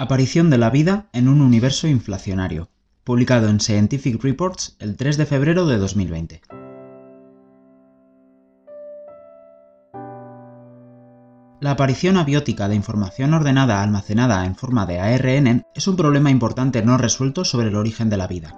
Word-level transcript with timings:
Aparición 0.00 0.48
de 0.48 0.56
la 0.56 0.70
vida 0.70 1.10
en 1.12 1.28
un 1.28 1.42
universo 1.42 1.86
inflacionario, 1.86 2.70
publicado 3.04 3.50
en 3.50 3.60
Scientific 3.60 4.24
Reports 4.24 4.74
el 4.78 4.96
3 4.96 5.18
de 5.18 5.26
febrero 5.26 5.66
de 5.66 5.76
2020. 5.76 6.40
La 11.60 11.72
aparición 11.72 12.16
abiótica 12.16 12.66
de 12.70 12.76
información 12.76 13.34
ordenada 13.34 13.82
almacenada 13.82 14.46
en 14.46 14.56
forma 14.56 14.86
de 14.86 15.00
ARN 15.00 15.64
es 15.74 15.86
un 15.86 15.96
problema 15.96 16.30
importante 16.30 16.82
no 16.82 16.96
resuelto 16.96 17.44
sobre 17.44 17.68
el 17.68 17.76
origen 17.76 18.08
de 18.08 18.16
la 18.16 18.26
vida. 18.26 18.56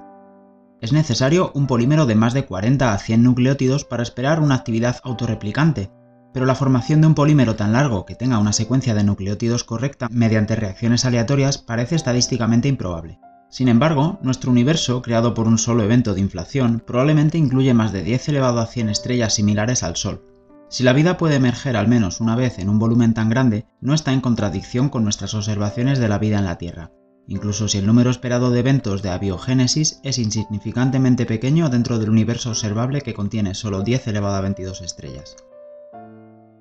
Es 0.80 0.92
necesario 0.92 1.50
un 1.56 1.66
polímero 1.66 2.06
de 2.06 2.14
más 2.14 2.34
de 2.34 2.46
40 2.46 2.92
a 2.92 2.98
100 2.98 3.20
nucleótidos 3.20 3.84
para 3.84 4.04
esperar 4.04 4.38
una 4.38 4.54
actividad 4.54 5.00
autorreplicante, 5.02 5.90
pero 6.32 6.46
la 6.46 6.54
formación 6.54 7.00
de 7.00 7.06
un 7.06 7.14
polímero 7.14 7.56
tan 7.56 7.72
largo 7.72 8.06
que 8.06 8.14
tenga 8.14 8.38
una 8.38 8.52
secuencia 8.52 8.94
de 8.94 9.04
nucleótidos 9.04 9.64
correcta 9.64 10.08
mediante 10.10 10.56
reacciones 10.56 11.04
aleatorias 11.04 11.58
parece 11.58 11.96
estadísticamente 11.96 12.68
improbable. 12.68 13.18
Sin 13.48 13.68
embargo, 13.68 14.18
nuestro 14.22 14.50
universo, 14.50 15.02
creado 15.02 15.34
por 15.34 15.46
un 15.46 15.58
solo 15.58 15.82
evento 15.82 16.14
de 16.14 16.22
inflación, 16.22 16.82
probablemente 16.86 17.36
incluye 17.36 17.74
más 17.74 17.92
de 17.92 18.02
10 18.02 18.30
elevado 18.30 18.60
a 18.60 18.66
100 18.66 18.88
estrellas 18.88 19.34
similares 19.34 19.82
al 19.82 19.96
Sol. 19.96 20.24
Si 20.70 20.82
la 20.82 20.94
vida 20.94 21.18
puede 21.18 21.34
emerger 21.34 21.76
al 21.76 21.86
menos 21.86 22.22
una 22.22 22.34
vez 22.34 22.58
en 22.58 22.70
un 22.70 22.78
volumen 22.78 23.12
tan 23.12 23.28
grande, 23.28 23.66
no 23.82 23.92
está 23.92 24.14
en 24.14 24.22
contradicción 24.22 24.88
con 24.88 25.04
nuestras 25.04 25.34
observaciones 25.34 25.98
de 25.98 26.08
la 26.08 26.18
vida 26.18 26.38
en 26.38 26.46
la 26.46 26.56
Tierra, 26.56 26.92
incluso 27.28 27.68
si 27.68 27.76
el 27.76 27.84
número 27.84 28.08
esperado 28.08 28.50
de 28.50 28.60
eventos 28.60 29.02
de 29.02 29.10
abiogénesis 29.10 30.00
es 30.02 30.18
insignificantemente 30.18 31.26
pequeño 31.26 31.68
dentro 31.68 31.98
del 31.98 32.08
universo 32.08 32.48
observable 32.48 33.02
que 33.02 33.12
contiene 33.12 33.54
solo 33.54 33.82
10 33.82 34.08
elevado 34.08 34.36
a 34.36 34.40
22 34.40 34.80
estrellas. 34.80 35.36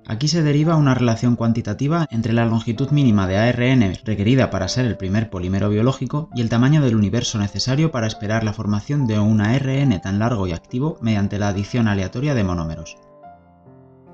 Aquí 0.08 0.26
se 0.26 0.42
deriva 0.42 0.76
una 0.76 0.94
relación 0.94 1.36
cuantitativa 1.36 2.08
entre 2.10 2.32
la 2.32 2.44
longitud 2.44 2.90
mínima 2.90 3.28
de 3.28 3.38
ARN 3.38 3.94
requerida 4.04 4.50
para 4.50 4.66
ser 4.66 4.84
el 4.84 4.96
primer 4.96 5.30
polímero 5.30 5.68
biológico 5.68 6.28
y 6.34 6.40
el 6.40 6.48
tamaño 6.48 6.82
del 6.82 6.96
universo 6.96 7.38
necesario 7.38 7.92
para 7.92 8.08
esperar 8.08 8.42
la 8.42 8.52
formación 8.52 9.06
de 9.06 9.20
un 9.20 9.40
ARN 9.40 10.00
tan 10.00 10.18
largo 10.18 10.48
y 10.48 10.52
activo 10.52 10.98
mediante 11.00 11.38
la 11.38 11.48
adición 11.48 11.86
aleatoria 11.86 12.34
de 12.34 12.42
monómeros. 12.42 12.96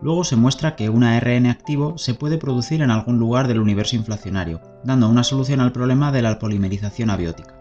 Luego 0.02 0.24
se 0.24 0.36
muestra 0.36 0.76
que 0.76 0.90
un 0.90 1.04
ARN 1.04 1.46
activo 1.46 1.96
se 1.96 2.12
puede 2.12 2.36
producir 2.36 2.82
en 2.82 2.90
algún 2.90 3.18
lugar 3.18 3.48
del 3.48 3.58
universo 3.58 3.96
inflacionario, 3.96 4.60
dando 4.84 5.08
una 5.08 5.24
solución 5.24 5.60
al 5.60 5.72
problema 5.72 6.12
de 6.12 6.20
la 6.20 6.38
polimerización 6.38 7.08
abiótica. 7.08 7.54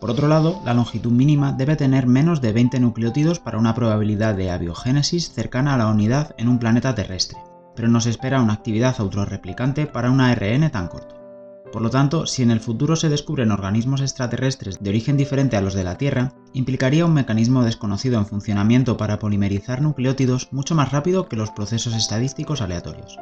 Por 0.00 0.10
otro 0.10 0.28
lado, 0.28 0.60
la 0.64 0.74
longitud 0.74 1.12
mínima 1.12 1.52
debe 1.52 1.76
tener 1.76 2.06
menos 2.06 2.40
de 2.40 2.52
20 2.52 2.80
nucleótidos 2.80 3.38
para 3.38 3.58
una 3.58 3.74
probabilidad 3.74 4.34
de 4.34 4.50
abiogénesis 4.50 5.30
cercana 5.30 5.74
a 5.74 5.78
la 5.78 5.88
unidad 5.88 6.34
en 6.38 6.48
un 6.48 6.58
planeta 6.58 6.94
terrestre 6.94 7.38
pero 7.76 7.88
no 7.88 8.00
se 8.00 8.10
espera 8.10 8.42
una 8.42 8.54
actividad 8.54 8.96
autorreplicante 8.98 9.86
para 9.86 10.10
un 10.10 10.20
ARN 10.20 10.70
tan 10.70 10.88
corto. 10.88 11.14
Por 11.72 11.82
lo 11.82 11.90
tanto, 11.90 12.26
si 12.26 12.42
en 12.42 12.50
el 12.50 12.60
futuro 12.60 12.96
se 12.96 13.08
descubren 13.08 13.50
organismos 13.50 14.00
extraterrestres 14.00 14.82
de 14.82 14.90
origen 14.90 15.16
diferente 15.16 15.56
a 15.56 15.60
los 15.60 15.74
de 15.74 15.84
la 15.84 15.98
Tierra, 15.98 16.32
implicaría 16.54 17.04
un 17.04 17.12
mecanismo 17.12 17.64
desconocido 17.64 18.18
en 18.18 18.26
funcionamiento 18.26 18.96
para 18.96 19.18
polimerizar 19.18 19.82
nucleótidos 19.82 20.48
mucho 20.52 20.74
más 20.74 20.92
rápido 20.92 21.28
que 21.28 21.36
los 21.36 21.50
procesos 21.50 21.94
estadísticos 21.94 22.62
aleatorios. 22.62 23.18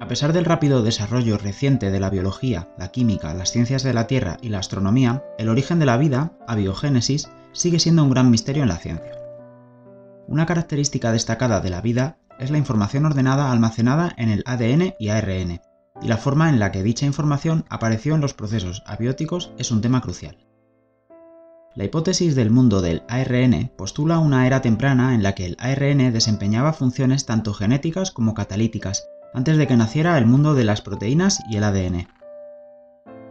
A 0.00 0.08
pesar 0.08 0.32
del 0.32 0.44
rápido 0.44 0.82
desarrollo 0.82 1.38
reciente 1.38 1.90
de 1.90 2.00
la 2.00 2.10
biología, 2.10 2.68
la 2.78 2.88
química, 2.88 3.34
las 3.34 3.50
ciencias 3.52 3.82
de 3.82 3.94
la 3.94 4.06
Tierra 4.06 4.38
y 4.42 4.48
la 4.48 4.58
astronomía, 4.58 5.24
el 5.38 5.48
origen 5.48 5.78
de 5.78 5.86
la 5.86 5.96
vida, 5.96 6.32
abiogénesis, 6.46 7.28
sigue 7.52 7.78
siendo 7.78 8.02
un 8.02 8.10
gran 8.10 8.30
misterio 8.30 8.62
en 8.62 8.68
la 8.68 8.78
ciencia. 8.78 9.19
Una 10.30 10.46
característica 10.46 11.10
destacada 11.10 11.60
de 11.60 11.70
la 11.70 11.80
vida 11.80 12.18
es 12.38 12.52
la 12.52 12.58
información 12.58 13.04
ordenada 13.04 13.50
almacenada 13.50 14.14
en 14.16 14.28
el 14.28 14.44
ADN 14.46 14.94
y 14.96 15.08
ARN, 15.08 15.60
y 16.00 16.06
la 16.06 16.18
forma 16.18 16.48
en 16.48 16.60
la 16.60 16.70
que 16.70 16.84
dicha 16.84 17.04
información 17.04 17.64
apareció 17.68 18.14
en 18.14 18.20
los 18.20 18.32
procesos 18.32 18.84
abióticos 18.86 19.50
es 19.58 19.72
un 19.72 19.80
tema 19.80 20.00
crucial. 20.00 20.46
La 21.74 21.82
hipótesis 21.82 22.36
del 22.36 22.52
mundo 22.52 22.80
del 22.80 23.02
ARN 23.08 23.72
postula 23.76 24.20
una 24.20 24.46
era 24.46 24.62
temprana 24.62 25.16
en 25.16 25.24
la 25.24 25.34
que 25.34 25.46
el 25.46 25.56
ARN 25.58 26.12
desempeñaba 26.12 26.74
funciones 26.74 27.26
tanto 27.26 27.52
genéticas 27.52 28.12
como 28.12 28.32
catalíticas, 28.32 29.08
antes 29.34 29.56
de 29.56 29.66
que 29.66 29.76
naciera 29.76 30.16
el 30.16 30.26
mundo 30.26 30.54
de 30.54 30.62
las 30.62 30.80
proteínas 30.80 31.40
y 31.50 31.56
el 31.56 31.64
ADN. 31.64 32.06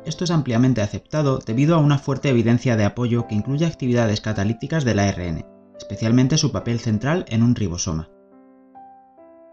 Esto 0.03 0.25
es 0.25 0.31
ampliamente 0.31 0.81
aceptado 0.81 1.39
debido 1.39 1.75
a 1.75 1.79
una 1.79 1.97
fuerte 1.97 2.27
evidencia 2.27 2.75
de 2.75 2.83
apoyo 2.83 3.25
que 3.25 3.35
incluye 3.35 3.65
actividades 3.65 4.19
catalíticas 4.19 4.83
del 4.83 4.99
ARN, 4.99 5.45
especialmente 5.79 6.37
su 6.37 6.51
papel 6.51 6.79
central 6.79 7.25
en 7.29 7.41
un 7.41 7.55
ribosoma. 7.55 8.09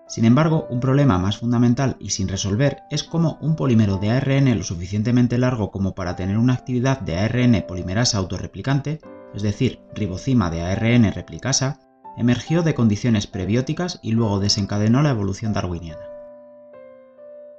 Sin 0.08 0.24
embargo, 0.24 0.66
un 0.70 0.80
problema 0.80 1.18
más 1.18 1.38
fundamental 1.38 1.96
y 2.00 2.10
sin 2.10 2.28
resolver 2.28 2.82
es 2.90 3.04
cómo 3.04 3.38
un 3.40 3.54
polímero 3.54 3.98
de 3.98 4.10
ARN 4.10 4.56
lo 4.58 4.64
suficientemente 4.64 5.38
largo 5.38 5.70
como 5.70 5.94
para 5.94 6.16
tener 6.16 6.36
una 6.36 6.54
actividad 6.54 7.00
de 7.00 7.16
ARN 7.18 7.64
polimerasa 7.66 8.18
autorreplicante, 8.18 9.00
es 9.34 9.42
decir, 9.42 9.80
ribocima 9.94 10.50
de 10.50 10.62
ARN 10.62 11.12
replicasa, 11.12 11.78
emergió 12.16 12.62
de 12.62 12.74
condiciones 12.74 13.28
prebióticas 13.28 14.00
y 14.02 14.12
luego 14.12 14.40
desencadenó 14.40 15.02
la 15.02 15.10
evolución 15.10 15.52
darwiniana. 15.52 16.02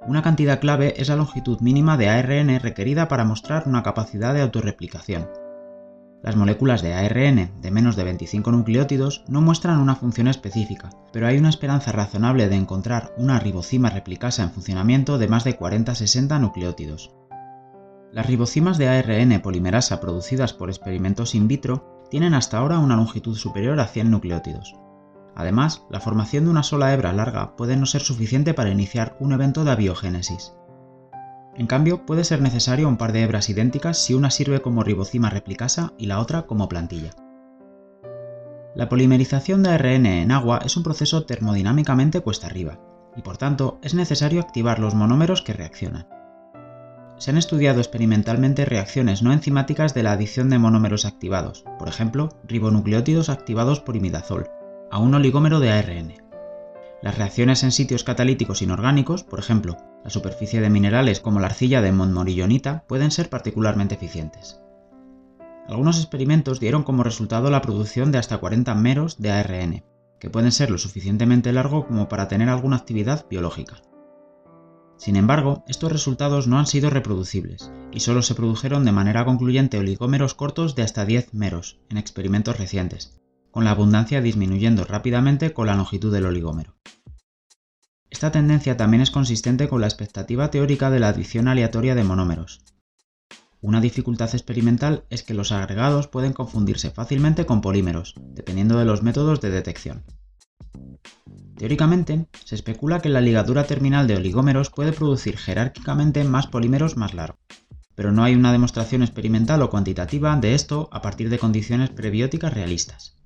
Una 0.06 0.22
cantidad 0.22 0.60
clave 0.60 0.94
es 0.98 1.08
la 1.08 1.16
longitud 1.16 1.60
mínima 1.60 1.96
de 1.96 2.08
ARN 2.08 2.60
requerida 2.60 3.08
para 3.08 3.24
mostrar 3.24 3.64
una 3.66 3.82
capacidad 3.82 4.34
de 4.34 4.42
autorreplicación, 4.42 5.28
las 6.22 6.34
moléculas 6.34 6.82
de 6.82 6.94
ARN 6.94 7.50
de 7.60 7.70
menos 7.70 7.94
de 7.94 8.04
25 8.04 8.50
nucleótidos 8.50 9.24
no 9.28 9.40
muestran 9.40 9.78
una 9.78 9.94
función 9.94 10.26
específica, 10.26 10.90
pero 11.12 11.26
hay 11.26 11.38
una 11.38 11.48
esperanza 11.48 11.92
razonable 11.92 12.48
de 12.48 12.56
encontrar 12.56 13.14
una 13.16 13.38
ribocima 13.38 13.90
replicasa 13.90 14.42
en 14.42 14.50
funcionamiento 14.50 15.18
de 15.18 15.28
más 15.28 15.44
de 15.44 15.56
40-60 15.56 16.40
nucleótidos. 16.40 17.14
Las 18.10 18.26
ribocimas 18.26 18.78
de 18.78 18.88
ARN 18.88 19.40
polimerasa 19.40 20.00
producidas 20.00 20.52
por 20.52 20.70
experimentos 20.70 21.34
in 21.34 21.46
vitro 21.46 22.06
tienen 22.10 22.34
hasta 22.34 22.58
ahora 22.58 22.78
una 22.78 22.96
longitud 22.96 23.36
superior 23.36 23.78
a 23.78 23.86
100 23.86 24.10
nucleótidos. 24.10 24.74
Además, 25.36 25.84
la 25.88 26.00
formación 26.00 26.44
de 26.44 26.50
una 26.50 26.64
sola 26.64 26.92
hebra 26.92 27.12
larga 27.12 27.54
puede 27.54 27.76
no 27.76 27.86
ser 27.86 28.00
suficiente 28.00 28.54
para 28.54 28.70
iniciar 28.70 29.16
un 29.20 29.32
evento 29.32 29.62
de 29.62 29.70
abiogénesis. 29.70 30.52
En 31.58 31.66
cambio, 31.66 32.06
puede 32.06 32.22
ser 32.22 32.40
necesario 32.40 32.88
un 32.88 32.96
par 32.96 33.12
de 33.12 33.24
hebras 33.24 33.48
idénticas 33.48 33.98
si 33.98 34.14
una 34.14 34.30
sirve 34.30 34.62
como 34.62 34.84
ribocima 34.84 35.28
replicasa 35.28 35.92
y 35.98 36.06
la 36.06 36.20
otra 36.20 36.42
como 36.42 36.68
plantilla. 36.68 37.10
La 38.76 38.88
polimerización 38.88 39.64
de 39.64 39.70
ARN 39.70 40.06
en 40.06 40.30
agua 40.30 40.60
es 40.64 40.76
un 40.76 40.84
proceso 40.84 41.24
termodinámicamente 41.24 42.20
cuesta 42.20 42.46
arriba, 42.46 42.78
y 43.16 43.22
por 43.22 43.38
tanto 43.38 43.80
es 43.82 43.94
necesario 43.94 44.40
activar 44.40 44.78
los 44.78 44.94
monómeros 44.94 45.42
que 45.42 45.52
reaccionan. 45.52 46.06
Se 47.16 47.32
han 47.32 47.38
estudiado 47.38 47.80
experimentalmente 47.80 48.64
reacciones 48.64 49.24
no 49.24 49.32
enzimáticas 49.32 49.94
de 49.94 50.04
la 50.04 50.12
adición 50.12 50.50
de 50.50 50.60
monómeros 50.60 51.04
activados, 51.06 51.64
por 51.76 51.88
ejemplo, 51.88 52.28
ribonucleótidos 52.44 53.30
activados 53.30 53.80
por 53.80 53.96
imidazol, 53.96 54.48
a 54.92 54.98
un 55.00 55.12
oligómero 55.12 55.58
de 55.58 55.72
ARN. 55.72 56.27
Las 57.00 57.16
reacciones 57.16 57.62
en 57.62 57.70
sitios 57.70 58.02
catalíticos 58.02 58.60
inorgánicos, 58.60 59.22
por 59.22 59.38
ejemplo, 59.38 59.76
la 60.02 60.10
superficie 60.10 60.60
de 60.60 60.68
minerales 60.68 61.20
como 61.20 61.38
la 61.38 61.46
arcilla 61.46 61.80
de 61.80 61.92
Montmorillonita, 61.92 62.84
pueden 62.88 63.12
ser 63.12 63.30
particularmente 63.30 63.94
eficientes. 63.94 64.60
Algunos 65.68 65.98
experimentos 65.98 66.60
dieron 66.60 66.82
como 66.82 67.04
resultado 67.04 67.50
la 67.50 67.62
producción 67.62 68.10
de 68.10 68.18
hasta 68.18 68.38
40 68.38 68.74
meros 68.74 69.18
de 69.18 69.30
ARN, 69.30 69.84
que 70.18 70.30
pueden 70.30 70.50
ser 70.50 70.70
lo 70.70 70.78
suficientemente 70.78 71.52
largo 71.52 71.86
como 71.86 72.08
para 72.08 72.26
tener 72.26 72.48
alguna 72.48 72.76
actividad 72.76 73.26
biológica. 73.28 73.82
Sin 74.96 75.14
embargo, 75.14 75.62
estos 75.68 75.92
resultados 75.92 76.48
no 76.48 76.58
han 76.58 76.66
sido 76.66 76.90
reproducibles, 76.90 77.70
y 77.92 78.00
solo 78.00 78.22
se 78.22 78.34
produjeron 78.34 78.84
de 78.84 78.90
manera 78.90 79.24
concluyente 79.24 79.78
oligómeros 79.78 80.34
cortos 80.34 80.74
de 80.74 80.82
hasta 80.82 81.04
10 81.04 81.34
meros 81.34 81.78
en 81.88 81.98
experimentos 81.98 82.58
recientes, 82.58 83.17
con 83.58 83.64
la 83.64 83.72
abundancia 83.72 84.20
disminuyendo 84.20 84.84
rápidamente 84.84 85.52
con 85.52 85.66
la 85.66 85.74
longitud 85.74 86.12
del 86.12 86.26
oligómero. 86.26 86.76
Esta 88.08 88.30
tendencia 88.30 88.76
también 88.76 89.00
es 89.00 89.10
consistente 89.10 89.66
con 89.66 89.80
la 89.80 89.88
expectativa 89.88 90.48
teórica 90.52 90.90
de 90.90 91.00
la 91.00 91.08
adición 91.08 91.48
aleatoria 91.48 91.96
de 91.96 92.04
monómeros. 92.04 92.60
Una 93.60 93.80
dificultad 93.80 94.32
experimental 94.32 95.06
es 95.10 95.24
que 95.24 95.34
los 95.34 95.50
agregados 95.50 96.06
pueden 96.06 96.34
confundirse 96.34 96.92
fácilmente 96.92 97.46
con 97.46 97.60
polímeros, 97.60 98.14
dependiendo 98.32 98.78
de 98.78 98.84
los 98.84 99.02
métodos 99.02 99.40
de 99.40 99.50
detección. 99.50 100.04
Teóricamente, 101.56 102.28
se 102.44 102.54
especula 102.54 103.00
que 103.00 103.08
la 103.08 103.20
ligadura 103.20 103.64
terminal 103.64 104.06
de 104.06 104.14
oligómeros 104.14 104.70
puede 104.70 104.92
producir 104.92 105.36
jerárquicamente 105.36 106.22
más 106.22 106.46
polímeros 106.46 106.96
más 106.96 107.12
largos, 107.12 107.40
pero 107.96 108.12
no 108.12 108.22
hay 108.22 108.36
una 108.36 108.52
demostración 108.52 109.02
experimental 109.02 109.62
o 109.62 109.68
cuantitativa 109.68 110.36
de 110.36 110.54
esto 110.54 110.88
a 110.92 111.02
partir 111.02 111.28
de 111.28 111.40
condiciones 111.40 111.90
prebióticas 111.90 112.54
realistas. 112.54 113.17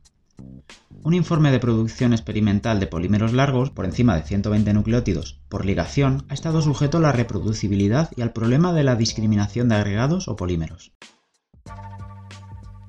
Un 1.05 1.15
informe 1.15 1.51
de 1.51 1.59
producción 1.59 2.13
experimental 2.13 2.79
de 2.79 2.87
polímeros 2.87 3.33
largos, 3.33 3.71
por 3.71 3.85
encima 3.85 4.15
de 4.15 4.23
120 4.23 4.73
nucleótidos, 4.73 5.41
por 5.49 5.65
ligación, 5.65 6.25
ha 6.29 6.35
estado 6.35 6.63
sujeto 6.63 6.99
a 6.99 7.01
la 7.01 7.13
reproducibilidad 7.13 8.11
y 8.17 8.23
al 8.23 8.33
problema 8.33 8.73
de 8.73 8.85
la 8.85 8.95
discriminación 8.95 9.69
de 9.69 9.75
agregados 9.75 10.29
o 10.29 10.37
polímeros. 10.37 10.93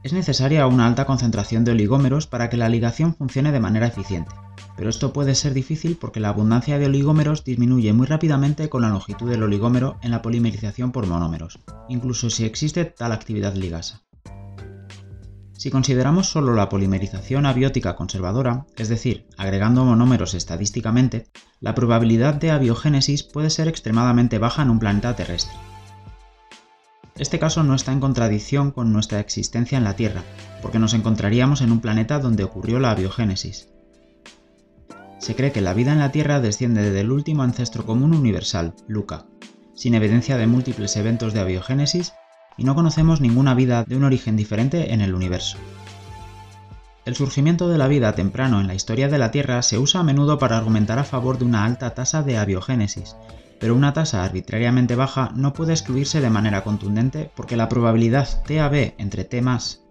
Es 0.04 0.14
necesaria 0.14 0.68
una 0.68 0.86
alta 0.86 1.06
concentración 1.06 1.64
de 1.64 1.72
oligómeros 1.72 2.28
para 2.28 2.50
que 2.50 2.58
la 2.58 2.70
ligación 2.70 3.16
funcione 3.16 3.52
de 3.52 3.62
manera 3.62 3.88
eficiente, 3.88 4.32
pero 4.76 4.90
esto 4.90 5.14
puede 5.14 5.34
ser 5.34 5.54
difícil 5.54 5.98
porque 6.00 6.20
la 6.20 6.30
abundancia 6.30 6.78
de 6.78 6.88
oligómeros 6.88 7.44
disminuye 7.44 7.94
muy 7.94 8.06
rápidamente 8.06 8.70
con 8.70 8.82
la 8.82 8.90
longitud 8.90 9.30
del 9.30 9.44
oligómero 9.44 9.98
en 10.02 10.12
la 10.12 10.22
polimerización 10.22 10.92
por 10.92 11.08
monómeros, 11.08 11.58
incluso 11.88 12.30
si 12.30 12.44
existe 12.44 12.86
tal 12.86 13.12
actividad 13.12 13.56
ligasa. 13.56 14.04
Si 15.64 15.72
consideramos 15.72 16.28
solo 16.28 16.56
la 16.56 16.68
polimerización 16.68 17.46
abiótica 17.46 17.96
conservadora, 17.96 18.66
es 18.76 18.90
decir, 18.90 19.28
agregando 19.38 19.86
monómeros 19.86 20.34
estadísticamente, 20.34 21.28
la 21.62 21.74
probabilidad 21.74 22.34
de 22.34 22.52
abiogénesis 22.52 23.24
puede 23.24 23.50
ser 23.50 23.70
extremadamente 23.70 24.40
baja 24.40 24.62
en 24.62 24.70
un 24.70 24.80
planeta 24.80 25.16
terrestre. 25.16 25.56
Este 27.16 27.40
caso 27.40 27.64
no 27.64 27.76
está 27.76 27.94
en 27.94 28.02
contradicción 28.02 28.72
con 28.72 28.92
nuestra 28.92 29.22
existencia 29.22 29.78
en 29.78 29.86
la 29.86 29.96
Tierra, 29.96 30.24
porque 30.62 30.80
nos 30.80 30.94
encontraríamos 30.94 31.62
en 31.62 31.72
un 31.72 31.80
planeta 31.80 32.20
donde 32.20 32.44
ocurrió 32.44 32.80
la 32.80 32.92
abiogénesis. 32.92 33.70
Se 35.18 35.34
cree 35.34 35.54
que 35.54 35.62
la 35.62 35.74
vida 35.74 35.94
en 35.94 36.00
la 36.00 36.12
Tierra 36.12 36.42
desciende 36.42 36.92
del 36.92 37.10
último 37.10 37.42
ancestro 37.42 37.86
común 37.86 38.14
universal, 38.14 38.76
Luca, 38.86 39.28
sin 39.76 39.94
evidencia 39.94 40.36
de 40.36 40.46
múltiples 40.46 40.98
eventos 40.98 41.32
de 41.32 41.40
abiogénesis 41.40 42.12
y 42.58 42.64
no 42.64 42.76
conocemos 42.76 43.22
ninguna 43.22 43.54
vida 43.54 43.84
de 43.84 43.96
un 43.96 44.04
origen 44.04 44.36
diferente 44.36 44.94
en 44.94 45.02
el 45.02 45.14
universo. 45.14 45.58
El 47.06 47.16
surgimiento 47.16 47.68
de 47.68 47.78
la 47.78 47.88
vida 47.88 48.14
temprano 48.14 48.62
en 48.62 48.68
la 48.68 48.76
historia 48.76 49.10
de 49.10 49.18
la 49.18 49.32
Tierra 49.32 49.62
se 49.62 49.78
usa 49.78 50.00
a 50.00 50.04
menudo 50.04 50.40
para 50.40 50.58
argumentar 50.58 51.00
a 51.00 51.04
favor 51.04 51.38
de 51.38 51.46
una 51.46 51.66
alta 51.66 51.94
tasa 51.94 52.24
de 52.24 52.38
abiogénesis, 52.38 53.18
pero 53.60 53.76
una 53.76 53.94
tasa 53.94 54.24
arbitrariamente 54.24 54.96
baja 54.96 55.32
no 55.36 55.54
puede 55.54 55.74
excluirse 55.74 56.22
de 56.22 56.30
manera 56.30 56.64
contundente 56.64 57.30
porque 57.36 57.58
la 57.58 57.70
probabilidad 57.70 58.28
TAB 58.48 58.94
entre 58.98 59.26
T 59.26 59.42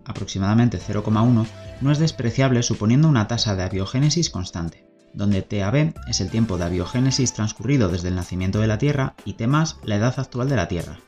aproximadamente 0.04 0.78
0,1, 0.78 1.46
no 1.80 1.90
es 1.90 1.98
despreciable 1.98 2.62
suponiendo 2.62 3.08
una 3.08 3.28
tasa 3.28 3.56
de 3.56 3.62
abiogénesis 3.62 4.30
constante, 4.30 4.86
donde 5.14 5.42
TAB 5.42 5.94
es 6.08 6.20
el 6.20 6.30
tiempo 6.30 6.58
de 6.58 6.64
abiogénesis 6.64 7.34
transcurrido 7.34 7.88
desde 7.88 8.08
el 8.08 8.14
nacimiento 8.14 8.58
de 8.60 8.66
la 8.66 8.78
Tierra 8.78 9.14
y 9.24 9.34
T 9.34 9.46
la 9.46 9.96
edad 9.96 10.14
actual 10.18 10.48
de 10.48 10.56
la 10.56 10.68
Tierra. 10.68 10.98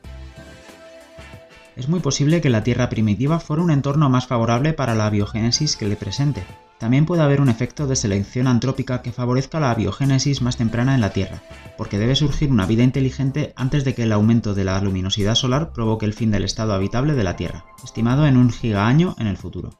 Es 1.76 1.88
muy 1.88 2.00
posible 2.00 2.40
que 2.40 2.50
la 2.50 2.62
Tierra 2.62 2.88
primitiva 2.88 3.40
fuera 3.40 3.62
un 3.62 3.70
entorno 3.70 4.08
más 4.10 4.26
favorable 4.26 4.72
para 4.72 4.94
la 4.94 5.06
abiogénesis 5.06 5.76
que 5.76 5.86
el 5.86 5.96
presente, 5.96 6.44
también 6.78 7.06
puede 7.06 7.22
haber 7.22 7.40
un 7.40 7.48
efecto 7.48 7.86
de 7.86 7.96
selección 7.96 8.46
antrópica 8.46 9.00
que 9.00 9.12
favorezca 9.12 9.58
la 9.58 9.70
abiogénesis 9.70 10.42
más 10.42 10.56
temprana 10.56 10.94
en 10.94 11.00
la 11.00 11.14
Tierra, 11.14 11.42
porque 11.78 11.98
debe 11.98 12.16
surgir 12.16 12.50
una 12.50 12.66
vida 12.66 12.82
inteligente 12.82 13.52
antes 13.56 13.84
de 13.84 13.94
que 13.94 14.02
el 14.02 14.12
aumento 14.12 14.54
de 14.54 14.64
la 14.64 14.80
luminosidad 14.80 15.34
solar 15.34 15.72
provoque 15.72 16.04
el 16.04 16.14
fin 16.14 16.30
del 16.30 16.44
estado 16.44 16.74
habitable 16.74 17.14
de 17.14 17.24
la 17.24 17.36
Tierra, 17.36 17.64
estimado 17.82 18.26
en 18.26 18.36
un 18.36 18.50
gigaaño 18.50 19.14
en 19.18 19.28
el 19.28 19.36
futuro. 19.36 19.70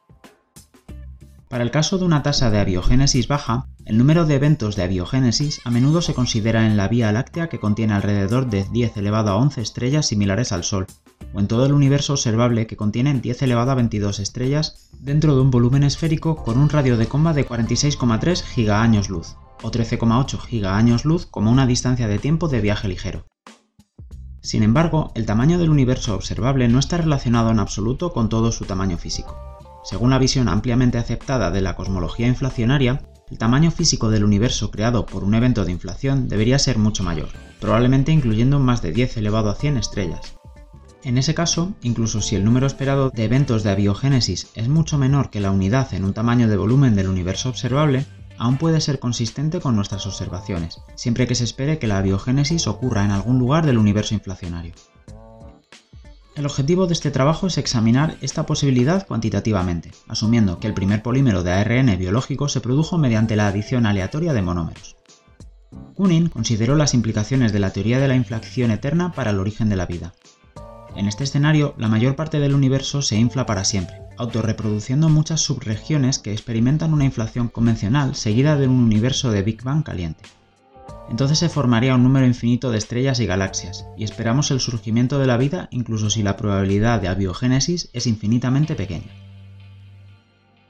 Para 1.48 1.62
el 1.62 1.70
caso 1.70 1.98
de 1.98 2.04
una 2.04 2.22
tasa 2.22 2.50
de 2.50 2.58
abiogénesis 2.58 3.28
baja, 3.28 3.66
el 3.84 3.98
número 3.98 4.24
de 4.24 4.36
eventos 4.36 4.74
de 4.74 4.84
abiogénesis 4.84 5.60
a 5.64 5.70
menudo 5.70 6.00
se 6.00 6.14
considera 6.14 6.66
en 6.66 6.76
la 6.76 6.88
Vía 6.88 7.12
Láctea 7.12 7.48
que 7.48 7.60
contiene 7.60 7.92
alrededor 7.92 8.48
de 8.48 8.64
10 8.72 8.96
elevado 8.96 9.30
a 9.30 9.36
11 9.36 9.60
estrellas 9.60 10.06
similares 10.06 10.52
al 10.52 10.64
Sol, 10.64 10.86
o 11.34 11.40
en 11.40 11.48
todo 11.48 11.66
el 11.66 11.72
universo 11.72 12.12
observable 12.12 12.66
que 12.66 12.76
contiene 12.76 13.12
10 13.12 13.42
elevado 13.42 13.72
a 13.72 13.74
22 13.74 14.20
estrellas 14.20 14.88
dentro 15.00 15.34
de 15.34 15.42
un 15.42 15.50
volumen 15.50 15.82
esférico 15.82 16.36
con 16.36 16.58
un 16.58 16.68
radio 16.68 16.96
de 16.96 17.06
comba 17.06 17.32
de 17.32 17.46
46,3 17.46 18.42
gigaaños 18.42 19.10
luz, 19.10 19.36
o 19.62 19.70
13,8 19.70 20.38
gigaaños 20.38 21.04
luz 21.04 21.26
como 21.26 21.50
una 21.50 21.66
distancia 21.66 22.06
de 22.06 22.18
tiempo 22.18 22.48
de 22.48 22.60
viaje 22.60 22.88
ligero. 22.88 23.26
Sin 24.40 24.62
embargo, 24.62 25.10
el 25.14 25.26
tamaño 25.26 25.58
del 25.58 25.70
universo 25.70 26.14
observable 26.14 26.68
no 26.68 26.78
está 26.78 26.98
relacionado 26.98 27.50
en 27.50 27.58
absoluto 27.58 28.12
con 28.12 28.28
todo 28.28 28.52
su 28.52 28.64
tamaño 28.66 28.98
físico. 28.98 29.36
Según 29.84 30.10
la 30.10 30.18
visión 30.18 30.48
ampliamente 30.48 30.98
aceptada 30.98 31.50
de 31.50 31.62
la 31.62 31.76
cosmología 31.76 32.26
inflacionaria, 32.26 33.02
el 33.30 33.38
tamaño 33.38 33.70
físico 33.70 34.10
del 34.10 34.22
universo 34.22 34.70
creado 34.70 35.06
por 35.06 35.24
un 35.24 35.34
evento 35.34 35.64
de 35.64 35.72
inflación 35.72 36.28
debería 36.28 36.58
ser 36.58 36.78
mucho 36.78 37.02
mayor, 37.02 37.28
probablemente 37.58 38.12
incluyendo 38.12 38.60
más 38.60 38.82
de 38.82 38.92
10 38.92 39.16
elevado 39.16 39.50
a 39.50 39.54
100 39.54 39.78
estrellas, 39.78 40.34
en 41.04 41.18
ese 41.18 41.34
caso, 41.34 41.74
incluso 41.82 42.22
si 42.22 42.34
el 42.34 42.44
número 42.44 42.66
esperado 42.66 43.10
de 43.10 43.24
eventos 43.24 43.62
de 43.62 43.70
abiogénesis 43.70 44.48
es 44.54 44.68
mucho 44.68 44.96
menor 44.96 45.28
que 45.28 45.40
la 45.40 45.50
unidad 45.50 45.92
en 45.92 46.04
un 46.04 46.14
tamaño 46.14 46.48
de 46.48 46.56
volumen 46.56 46.96
del 46.96 47.08
universo 47.08 47.50
observable, 47.50 48.06
aún 48.38 48.56
puede 48.56 48.80
ser 48.80 48.98
consistente 48.98 49.60
con 49.60 49.76
nuestras 49.76 50.06
observaciones, 50.06 50.80
siempre 50.94 51.26
que 51.26 51.34
se 51.34 51.44
espere 51.44 51.78
que 51.78 51.86
la 51.86 51.98
abiogénesis 51.98 52.66
ocurra 52.66 53.04
en 53.04 53.10
algún 53.10 53.38
lugar 53.38 53.66
del 53.66 53.76
universo 53.76 54.14
inflacionario. 54.14 54.72
El 56.34 56.46
objetivo 56.46 56.86
de 56.86 56.94
este 56.94 57.10
trabajo 57.10 57.46
es 57.46 57.58
examinar 57.58 58.16
esta 58.22 58.46
posibilidad 58.46 59.06
cuantitativamente, 59.06 59.92
asumiendo 60.08 60.58
que 60.58 60.66
el 60.66 60.74
primer 60.74 61.02
polímero 61.02 61.42
de 61.42 61.52
ARN 61.52 61.96
biológico 61.98 62.48
se 62.48 62.60
produjo 62.60 62.96
mediante 62.96 63.36
la 63.36 63.46
adición 63.46 63.84
aleatoria 63.86 64.32
de 64.32 64.42
monómeros. 64.42 64.96
Kunin 65.94 66.28
consideró 66.28 66.74
las 66.76 66.94
implicaciones 66.94 67.52
de 67.52 67.60
la 67.60 67.70
teoría 67.70 68.00
de 68.00 68.08
la 68.08 68.16
inflación 68.16 68.70
eterna 68.70 69.12
para 69.12 69.30
el 69.30 69.38
origen 69.38 69.68
de 69.68 69.76
la 69.76 69.86
vida, 69.86 70.12
en 70.96 71.08
este 71.08 71.24
escenario, 71.24 71.74
la 71.76 71.88
mayor 71.88 72.16
parte 72.16 72.38
del 72.38 72.54
universo 72.54 73.02
se 73.02 73.16
infla 73.16 73.46
para 73.46 73.64
siempre, 73.64 73.96
autorreproduciendo 74.16 75.08
muchas 75.08 75.40
subregiones 75.40 76.18
que 76.18 76.32
experimentan 76.32 76.92
una 76.92 77.04
inflación 77.04 77.48
convencional 77.48 78.14
seguida 78.14 78.56
de 78.56 78.68
un 78.68 78.80
universo 78.80 79.30
de 79.30 79.42
Big 79.42 79.62
Bang 79.62 79.82
caliente. 79.82 80.22
Entonces 81.10 81.38
se 81.38 81.48
formaría 81.48 81.94
un 81.94 82.02
número 82.02 82.26
infinito 82.26 82.70
de 82.70 82.78
estrellas 82.78 83.20
y 83.20 83.26
galaxias, 83.26 83.86
y 83.96 84.04
esperamos 84.04 84.50
el 84.50 84.60
surgimiento 84.60 85.18
de 85.18 85.26
la 85.26 85.36
vida 85.36 85.68
incluso 85.70 86.10
si 86.10 86.22
la 86.22 86.36
probabilidad 86.36 87.00
de 87.00 87.08
abiogénesis 87.08 87.90
es 87.92 88.06
infinitamente 88.06 88.74
pequeña. 88.74 89.10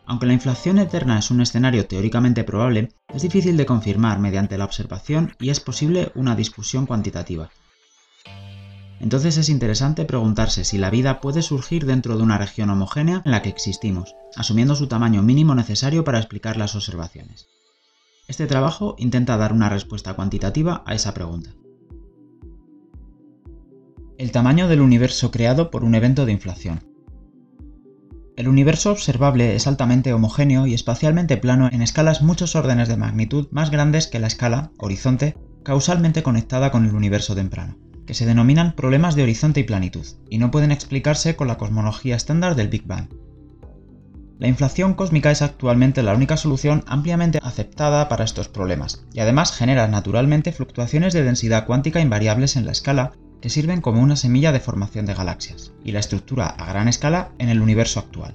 Aunque 0.07 0.27
la 0.27 0.35
inflación 0.35 0.79
eterna 0.79 1.19
es 1.19 1.31
un 1.31 1.41
escenario 1.41 1.87
teóricamente 1.87 2.45
probable, 2.45 2.91
es 3.15 3.23
difícil 3.23 3.57
de 3.57 3.65
confirmar 3.65 4.19
mediante 4.19 4.59
la 4.59 4.65
observación 4.65 5.35
y 5.41 5.51
es 5.51 5.61
posible 5.61 6.13
una 6.15 6.37
discusión 6.37 6.85
cuantitativa. 6.85 7.51
Entonces 9.05 9.37
es 9.37 9.51
interesante 9.51 10.07
preguntarse 10.07 10.65
si 10.65 10.79
la 10.79 10.89
vida 10.89 11.21
puede 11.21 11.43
surgir 11.43 11.85
dentro 11.85 12.17
de 12.17 12.23
una 12.23 12.39
región 12.39 12.71
homogénea 12.71 13.21
en 13.27 13.33
la 13.33 13.43
que 13.43 13.51
existimos, 13.51 14.17
asumiendo 14.35 14.77
su 14.77 14.87
tamaño 14.87 15.23
mínimo 15.23 15.55
necesario 15.55 16.05
para 16.05 16.19
explicar 16.19 16.57
las 16.57 16.75
observaciones. 16.75 17.47
Este 18.29 18.47
trabajo 18.47 18.95
intenta 18.97 19.37
dar 19.37 19.53
una 19.53 19.69
respuesta 19.69 20.15
cuantitativa 20.15 20.83
a 20.87 20.95
esa 20.95 21.13
pregunta. 21.13 21.51
El 24.17 24.33
tamaño 24.33 24.69
del 24.69 24.81
universo 24.81 25.31
creado 25.31 25.71
por 25.71 25.85
un 25.85 25.95
evento 25.95 26.25
de 26.25 26.33
inflación. 26.33 26.89
El 28.39 28.49
universo 28.49 28.91
observable 28.91 29.55
es 29.55 29.67
altamente 29.67 30.15
homogéneo 30.15 30.67
y 30.67 30.73
espacialmente 30.73 31.37
plano 31.37 31.69
en 31.71 31.83
escalas 31.83 32.23
muchos 32.23 32.57
órdenes 32.57 32.89
de 32.89 32.97
magnitud 32.97 33.49
más 33.51 33.71
grandes 33.71 34.07
que 34.07 34.19
la 34.19 34.29
escala, 34.29 34.73
horizonte, 34.79 35.37
causalmente 35.63 36.23
conectada 36.23 36.71
con 36.71 36.87
el 36.87 36.95
universo 36.95 37.35
temprano 37.35 37.84
que 38.07 38.15
se 38.15 38.27
denominan 38.27 38.73
problemas 38.73 39.15
de 39.15 39.23
horizonte 39.23 39.61
y 39.61 39.65
planitud, 39.65 40.07
y 40.29 40.39
no 40.39 40.51
pueden 40.51 40.73
explicarse 40.73 41.37
con 41.37 41.49
la 41.49 41.59
cosmología 41.59 42.17
estándar 42.17 42.55
del 42.55 42.69
Big 42.69 42.87
Bang. 42.87 43.09
La 44.39 44.49
inflación 44.49 44.95
cósmica 44.95 45.31
es 45.31 45.43
actualmente 45.43 46.03
la 46.03 46.15
única 46.15 46.37
solución 46.37 46.83
ampliamente 46.87 47.39
aceptada 47.43 48.09
para 48.09 48.25
estos 48.25 48.49
problemas, 48.49 49.05
y 49.13 49.21
además 49.21 49.53
genera 49.53 49.87
naturalmente 49.87 50.53
fluctuaciones 50.53 51.13
de 51.13 51.23
densidad 51.23 51.67
cuántica 51.67 52.01
invariables 52.01 52.57
en 52.57 52.67
la 52.67 52.73
escala 52.73 53.13
que 53.41 53.51
sirven 53.51 53.81
como 53.81 54.01
una 54.01 54.17
semilla 54.17 54.53
de 54.53 54.61
formación 54.61 55.07
de 55.07 55.15
galaxias, 55.15 55.73
y 55.85 55.93
la 55.93 56.01
estructura 56.01 56.47
a 56.47 56.67
gran 56.67 56.89
escala 56.89 57.31
en 57.39 57.49
el 57.49 57.61
universo 57.61 58.01
actual. 58.01 58.35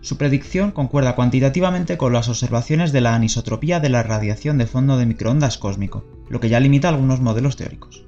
Su 0.00 0.16
predicción 0.16 0.72
concuerda 0.72 1.14
cuantitativamente 1.14 1.96
con 1.96 2.12
las 2.12 2.28
observaciones 2.28 2.90
de 2.90 3.00
la 3.00 3.14
anisotropía 3.14 3.78
de 3.78 3.88
la 3.88 4.02
radiación 4.02 4.58
de 4.58 4.66
fondo 4.66 4.96
de 4.96 5.06
microondas 5.06 5.58
cósmico, 5.58 6.04
lo 6.28 6.40
que 6.40 6.48
ya 6.48 6.58
limita 6.58 6.88
algunos 6.88 7.20
modelos 7.20 7.56
teóricos. 7.56 8.04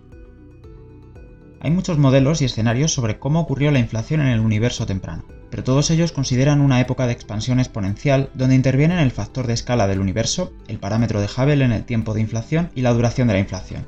Hay 1.65 1.71
muchos 1.71 1.97
modelos 1.97 2.43
y 2.43 2.45
escenarios 2.45 2.93
sobre 2.93 3.19
cómo 3.19 3.41
ocurrió 3.41 3.71
la 3.71 3.79
inflación 3.79 4.21
en 4.21 4.27
el 4.27 4.41
universo 4.41 4.85
temprano, 4.85 5.25
pero 5.49 5.65
todos 5.65 5.91
ellos 5.91 6.13
consideran 6.13 6.61
una 6.61 6.79
época 6.79 7.07
de 7.07 7.15
expansión 7.15 7.59
exponencial 7.59 8.29
donde 8.35 8.55
intervienen 8.55 8.99
el 8.99 9.11
factor 9.11 9.47
de 9.47 9.55
escala 9.55 9.87
del 9.87 10.01
universo, 10.01 10.53
el 10.69 10.79
parámetro 10.79 11.23
de 11.23 11.27
Hubble 11.27 11.65
en 11.65 11.73
el 11.73 11.87
tiempo 11.87 12.13
de 12.13 12.21
inflación 12.21 12.71
y 12.75 12.83
la 12.83 12.93
duración 12.93 13.29
de 13.29 13.35
la 13.35 13.41
inflación. 13.41 13.87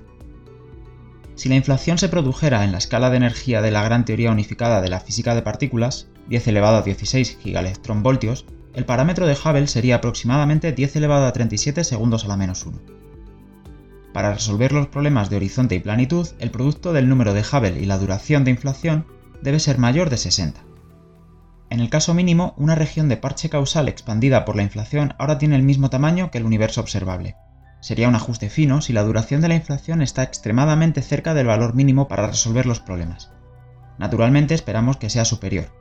Si 1.34 1.50
la 1.50 1.56
inflación 1.56 1.98
se 1.98 2.08
produjera 2.08 2.64
en 2.64 2.72
la 2.72 2.78
escala 2.78 3.10
de 3.10 3.18
energía 3.18 3.60
de 3.60 3.70
la 3.70 3.84
gran 3.84 4.06
teoría 4.06 4.30
unificada 4.30 4.80
de 4.80 4.88
la 4.88 5.00
física 5.00 5.34
de 5.34 5.42
partículas, 5.42 6.08
10 6.30 6.48
elevado 6.48 6.78
a 6.78 6.82
16 6.82 7.36
gigaelectronvoltios, 7.42 8.46
el 8.72 8.86
parámetro 8.86 9.26
de 9.26 9.34
Hubble 9.34 9.66
sería 9.66 9.96
aproximadamente 9.96 10.72
10 10.72 10.96
elevado 10.96 11.26
a 11.26 11.32
37 11.34 11.84
segundos 11.84 12.24
a 12.24 12.28
la 12.28 12.38
menos 12.38 12.64
1. 12.64 13.05
Para 14.16 14.32
resolver 14.32 14.72
los 14.72 14.86
problemas 14.86 15.28
de 15.28 15.36
horizonte 15.36 15.74
y 15.74 15.78
planitud, 15.78 16.26
el 16.38 16.50
producto 16.50 16.94
del 16.94 17.06
número 17.06 17.34
de 17.34 17.42
Hubble 17.42 17.78
y 17.78 17.84
la 17.84 17.98
duración 17.98 18.44
de 18.44 18.50
inflación 18.50 19.04
debe 19.42 19.60
ser 19.60 19.76
mayor 19.76 20.08
de 20.08 20.16
60. 20.16 20.58
En 21.68 21.80
el 21.80 21.90
caso 21.90 22.14
mínimo, 22.14 22.54
una 22.56 22.74
región 22.74 23.10
de 23.10 23.18
parche 23.18 23.50
causal 23.50 23.90
expandida 23.90 24.46
por 24.46 24.56
la 24.56 24.62
inflación 24.62 25.12
ahora 25.18 25.36
tiene 25.36 25.54
el 25.54 25.64
mismo 25.64 25.90
tamaño 25.90 26.30
que 26.30 26.38
el 26.38 26.46
universo 26.46 26.80
observable. 26.80 27.36
Sería 27.82 28.08
un 28.08 28.14
ajuste 28.14 28.48
fino 28.48 28.80
si 28.80 28.94
la 28.94 29.02
duración 29.02 29.42
de 29.42 29.48
la 29.48 29.54
inflación 29.54 30.00
está 30.00 30.22
extremadamente 30.22 31.02
cerca 31.02 31.34
del 31.34 31.48
valor 31.48 31.74
mínimo 31.74 32.08
para 32.08 32.26
resolver 32.26 32.64
los 32.64 32.80
problemas. 32.80 33.32
Naturalmente 33.98 34.54
esperamos 34.54 34.96
que 34.96 35.10
sea 35.10 35.26
superior. 35.26 35.75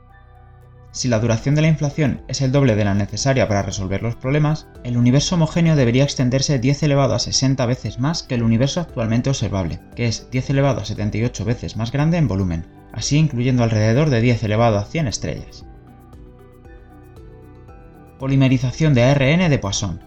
Si 0.96 1.08
la 1.08 1.18
duración 1.18 1.54
de 1.54 1.60
la 1.60 1.68
inflación 1.68 2.22
es 2.26 2.40
el 2.40 2.52
doble 2.52 2.74
de 2.74 2.86
la 2.86 2.94
necesaria 2.94 3.46
para 3.46 3.60
resolver 3.60 4.02
los 4.02 4.16
problemas, 4.16 4.66
el 4.82 4.96
universo 4.96 5.34
homogéneo 5.34 5.76
debería 5.76 6.04
extenderse 6.04 6.58
10 6.58 6.84
elevado 6.84 7.12
a 7.12 7.18
60 7.18 7.66
veces 7.66 7.98
más 7.98 8.22
que 8.22 8.34
el 8.34 8.42
universo 8.42 8.80
actualmente 8.80 9.28
observable, 9.28 9.78
que 9.94 10.06
es 10.06 10.30
10 10.30 10.48
elevado 10.48 10.80
a 10.80 10.86
78 10.86 11.44
veces 11.44 11.76
más 11.76 11.92
grande 11.92 12.16
en 12.16 12.28
volumen, 12.28 12.64
así 12.94 13.18
incluyendo 13.18 13.62
alrededor 13.62 14.08
de 14.08 14.22
10 14.22 14.44
elevado 14.44 14.78
a 14.78 14.86
100 14.86 15.08
estrellas. 15.08 15.66
Polimerización 18.18 18.94
de 18.94 19.02
ARN 19.02 19.50
de 19.50 19.58
Poisson. 19.58 20.00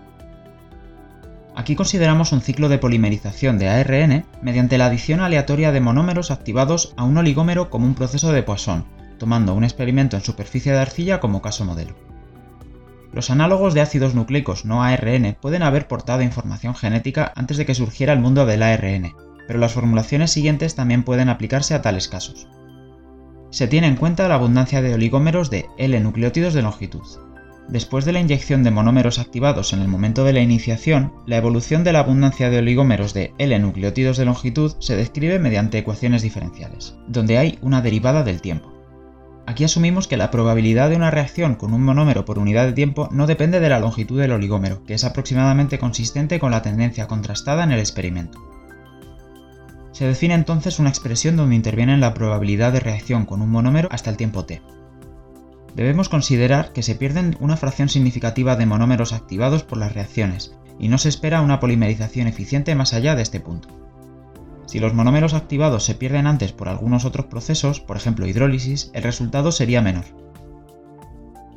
Aquí 1.55 1.75
consideramos 1.75 2.31
un 2.31 2.41
ciclo 2.41 2.67
de 2.67 2.79
polimerización 2.79 3.59
de 3.59 3.69
ARN 3.69 4.25
mediante 4.41 4.79
la 4.79 4.87
adición 4.87 5.19
aleatoria 5.19 5.71
de 5.71 5.81
monómeros 5.81 6.31
activados 6.31 6.95
a 6.97 7.03
un 7.03 7.15
oligómero 7.15 7.69
como 7.69 7.85
un 7.85 7.93
proceso 7.93 8.31
de 8.31 8.41
Poisson, 8.41 8.85
tomando 9.19 9.53
un 9.53 9.63
experimento 9.63 10.17
en 10.17 10.23
superficie 10.23 10.71
de 10.71 10.79
arcilla 10.79 11.19
como 11.19 11.43
caso 11.43 11.65
modelo. 11.65 11.93
Los 13.13 13.29
análogos 13.29 13.73
de 13.73 13.81
ácidos 13.81 14.15
nucleicos 14.15 14.65
no 14.65 14.83
ARN 14.83 15.37
pueden 15.39 15.61
haber 15.61 15.87
portado 15.87 16.23
información 16.23 16.75
genética 16.75 17.31
antes 17.35 17.57
de 17.57 17.65
que 17.65 17.75
surgiera 17.75 18.13
el 18.13 18.19
mundo 18.19 18.45
del 18.47 18.63
ARN, 18.63 19.13
pero 19.47 19.59
las 19.59 19.73
formulaciones 19.73 20.31
siguientes 20.31 20.75
también 20.75 21.03
pueden 21.03 21.29
aplicarse 21.29 21.73
a 21.73 21.81
tales 21.81 22.07
casos. 22.07 22.47
Se 23.49 23.67
tiene 23.67 23.87
en 23.87 23.95
cuenta 23.95 24.27
la 24.27 24.35
abundancia 24.35 24.83
de 24.83 24.93
oligómeros 24.93 25.49
de 25.49 25.65
L 25.79 25.99
nucleótidos 26.01 26.53
de 26.53 26.61
longitud. 26.61 27.01
Después 27.67 28.05
de 28.05 28.13
la 28.13 28.19
inyección 28.19 28.63
de 28.63 28.69
monómeros 28.69 29.17
activados 29.17 29.73
en 29.73 29.79
el 29.81 29.87
momento 29.87 30.23
de 30.23 30.33
la 30.33 30.41
iniciación, 30.41 31.13
la 31.25 31.37
evolución 31.37 31.83
de 31.83 31.93
la 31.93 31.99
abundancia 31.99 32.51
de 32.51 32.59
oligómeros 32.59 33.15
de 33.15 33.33
L 33.39 33.57
nucleótidos 33.57 34.17
de 34.17 34.25
longitud 34.25 34.75
se 34.79 34.95
describe 34.95 35.39
mediante 35.39 35.79
ecuaciones 35.79 36.21
diferenciales, 36.21 36.95
donde 37.07 37.39
hay 37.39 37.57
una 37.61 37.81
derivada 37.81 38.23
del 38.23 38.41
tiempo. 38.41 38.78
Aquí 39.49 39.63
asumimos 39.63 40.07
que 40.07 40.15
la 40.15 40.29
probabilidad 40.29 40.91
de 40.91 40.95
una 40.95 41.09
reacción 41.09 41.55
con 41.55 41.73
un 41.73 41.83
monómero 41.83 42.23
por 42.23 42.37
unidad 42.37 42.67
de 42.67 42.73
tiempo 42.73 43.09
no 43.11 43.25
depende 43.25 43.59
de 43.59 43.67
la 43.67 43.79
longitud 43.79 44.21
del 44.21 44.33
oligómero, 44.33 44.83
que 44.83 44.93
es 44.93 45.03
aproximadamente 45.03 45.79
consistente 45.79 46.39
con 46.39 46.51
la 46.51 46.61
tendencia 46.61 47.07
contrastada 47.07 47.63
en 47.63 47.71
el 47.71 47.79
experimento. 47.79 48.37
Se 49.91 50.05
define 50.05 50.35
entonces 50.35 50.77
una 50.77 50.89
expresión 50.89 51.35
donde 51.35 51.55
interviene 51.55 51.97
la 51.97 52.13
probabilidad 52.13 52.73
de 52.73 52.79
reacción 52.79 53.25
con 53.25 53.41
un 53.41 53.49
monómero 53.49 53.89
hasta 53.91 54.11
el 54.11 54.17
tiempo 54.17 54.45
t. 54.45 54.61
Debemos 55.75 56.09
considerar 56.09 56.71
que 56.71 56.83
se 56.83 56.93
pierden 56.93 57.35
una 57.39 57.57
fracción 57.57 57.89
significativa 57.89 58.55
de 58.55 58.67
monómeros 58.67 59.13
activados 59.13 59.63
por 59.63 59.79
las 59.79 59.95
reacciones, 59.95 60.55
y 60.77 60.89
no 60.89 60.99
se 60.99 61.09
espera 61.09 61.41
una 61.41 61.59
polimerización 61.59 62.27
eficiente 62.27 62.75
más 62.75 62.93
allá 62.93 63.15
de 63.15 63.23
este 63.23 63.39
punto. 63.39 63.69
Si 64.69 64.77
los 64.77 64.93
monómeros 64.93 65.33
activados 65.33 65.83
se 65.83 65.95
pierden 65.95 66.27
antes 66.27 66.51
por 66.51 66.69
algunos 66.69 67.03
otros 67.03 67.25
procesos, 67.25 67.79
por 67.79 67.97
ejemplo 67.97 68.27
hidrólisis, 68.27 68.91
el 68.93 69.01
resultado 69.01 69.51
sería 69.51 69.81
menor. 69.81 70.05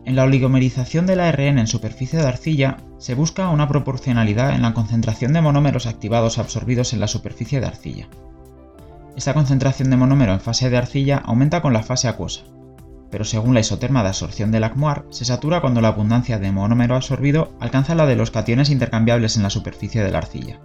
En 0.07 0.17
la 0.17 0.25
oligomerización 0.25 1.05
del 1.05 1.21
ARN 1.21 1.59
en 1.59 1.67
superficie 1.67 2.19
de 2.19 2.27
arcilla 2.27 2.79
se 2.97 3.15
busca 3.15 3.51
una 3.51 3.69
proporcionalidad 3.69 4.55
en 4.55 4.63
la 4.63 4.73
concentración 4.73 5.35
de 5.35 5.43
monómeros 5.43 5.85
activados 5.85 6.39
absorbidos 6.39 6.95
en 6.95 7.01
la 7.01 7.07
superficie 7.07 7.61
de 7.61 7.67
arcilla. 7.67 8.09
Esta 9.15 9.35
concentración 9.35 9.91
de 9.91 9.99
monómero 9.99 10.33
en 10.33 10.41
fase 10.41 10.71
de 10.71 10.79
arcilla 10.79 11.19
aumenta 11.19 11.61
con 11.61 11.75
la 11.75 11.83
fase 11.83 12.09
acuosa, 12.09 12.45
pero 13.11 13.27
según 13.27 13.53
la 13.53 13.61
isoterma 13.61 14.03
de 14.03 14.09
absorción 14.09 14.51
del 14.53 14.65
ACMUAR, 14.65 15.05
se 15.11 15.27
satura 15.27 15.61
cuando 15.61 15.83
la 15.83 15.89
abundancia 15.89 16.39
de 16.39 16.51
monómero 16.51 16.97
absorbido 16.97 17.53
alcanza 17.61 17.95
la 17.95 18.07
de 18.07 18.17
los 18.17 18.31
cationes 18.31 18.71
intercambiables 18.71 19.37
en 19.37 19.43
la 19.43 19.51
superficie 19.51 20.03
de 20.03 20.11
la 20.13 20.17
arcilla. 20.17 20.61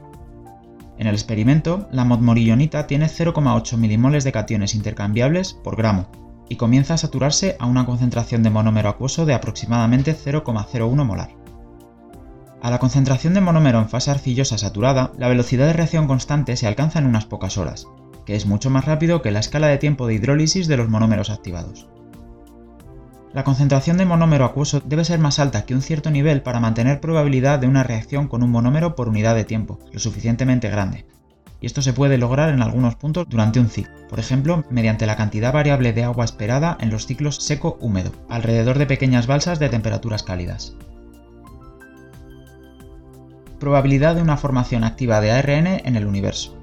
En 0.98 1.08
el 1.08 1.14
experimento, 1.14 1.88
la 1.92 2.06
modmorillonita 2.06 2.88
tiene 2.88 3.06
0,8 3.06 3.78
milimoles 3.78 4.24
de 4.24 4.32
cationes 4.32 4.74
intercambiables 4.74 5.54
por 5.54 5.76
gramo 5.76 6.08
y 6.50 6.56
comienza 6.56 6.96
a 6.96 6.98
saturarse 6.98 7.56
a 7.60 7.66
una 7.66 7.86
concentración 7.86 8.42
de 8.42 8.50
monómero 8.50 8.90
acuoso 8.90 9.26
de 9.26 9.34
aproximadamente 9.34 10.16
0,01 10.16 11.06
molar. 11.06 11.30
A 12.62 12.72
la 12.72 12.80
concentración 12.80 13.34
de 13.34 13.42
monómero 13.42 13.80
en 13.80 13.90
fase 13.90 14.10
arcillosa 14.10 14.58
saturada, 14.58 15.12
la 15.18 15.28
velocidad 15.28 15.68
de 15.68 15.74
reacción 15.74 16.08
constante 16.08 16.58
se 16.58 16.68
alcanza 16.68 17.00
en 17.00 17.06
unas 17.06 17.26
pocas 17.26 17.58
horas, 17.58 17.88
que 18.26 18.36
es 18.36 18.48
mucho 18.48 18.70
más 18.70 18.86
rápido 18.86 19.22
que 19.22 19.32
la 19.32 19.40
escala 19.40 19.68
de 19.68 19.78
tiempo 19.78 20.08
de 20.08 20.16
hidrólisis 20.16 20.68
de 20.68 20.78
los 20.78 20.90
monómeros 20.90 21.30
activados. 21.30 21.88
La 23.38 23.44
concentración 23.44 23.98
de 23.98 24.06
monómero 24.08 24.46
acuoso 24.46 24.82
debe 24.84 25.06
ser 25.06 25.20
más 25.20 25.38
alta 25.38 25.64
que 25.64 25.76
un 25.76 25.84
cierto 25.84 26.10
nivel 26.10 26.42
para 26.42 26.60
mantener 26.60 27.00
probabilidad 27.00 27.60
de 27.60 27.68
una 27.68 27.84
reacción 27.84 28.28
con 28.28 28.42
un 28.42 28.50
monómero 28.50 28.96
por 28.96 29.10
unidad 29.10 29.36
de 29.36 29.44
tiempo, 29.44 29.78
lo 29.94 30.00
suficientemente 30.00 30.72
grande. 30.72 31.06
Y 31.62 31.68
esto 31.68 31.84
se 31.84 31.94
puede 31.94 32.18
lograr 32.18 32.50
en 32.50 32.64
algunos 32.64 32.96
puntos 32.96 33.28
durante 33.30 33.60
un 33.60 33.70
ciclo, 33.70 33.94
por 34.10 34.20
ejemplo, 34.20 34.66
mediante 34.72 35.06
la 35.06 35.18
cantidad 35.18 35.54
variable 35.54 35.94
de 35.94 36.04
agua 36.04 36.26
esperada 36.26 36.80
en 36.80 36.90
los 36.90 37.06
ciclos 37.06 37.36
seco-húmedo, 37.36 38.12
alrededor 38.28 38.80
de 38.80 38.88
pequeñas 38.88 39.28
balsas 39.28 39.60
de 39.60 39.70
temperaturas 39.70 40.24
cálidas. 40.24 40.76
Probabilidad 43.60 44.16
de 44.16 44.24
una 44.24 44.38
formación 44.38 44.84
activa 44.84 45.22
de 45.22 45.34
ARN 45.34 45.68
en 45.68 45.96
el 45.96 46.08
universo 46.08 46.58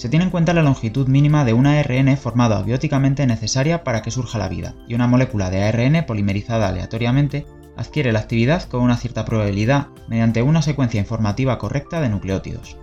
se 0.00 0.08
tiene 0.08 0.24
en 0.24 0.30
cuenta 0.30 0.54
la 0.54 0.62
longitud 0.62 1.08
mínima 1.08 1.44
de 1.44 1.52
una 1.52 1.78
ARN 1.78 2.16
formada 2.16 2.56
abióticamente 2.56 3.26
necesaria 3.26 3.84
para 3.84 4.00
que 4.00 4.10
surja 4.10 4.38
la 4.38 4.48
vida, 4.48 4.74
y 4.88 4.94
una 4.94 5.06
molécula 5.06 5.50
de 5.50 5.62
ARN 5.62 6.06
polimerizada 6.06 6.68
aleatoriamente 6.68 7.44
adquiere 7.76 8.10
la 8.10 8.20
actividad 8.20 8.62
con 8.62 8.80
una 8.80 8.96
cierta 8.96 9.26
probabilidad 9.26 9.88
mediante 10.08 10.40
una 10.40 10.62
secuencia 10.62 10.98
informativa 10.98 11.58
correcta 11.58 12.00
de 12.00 12.08
nucleótidos. 12.08 12.78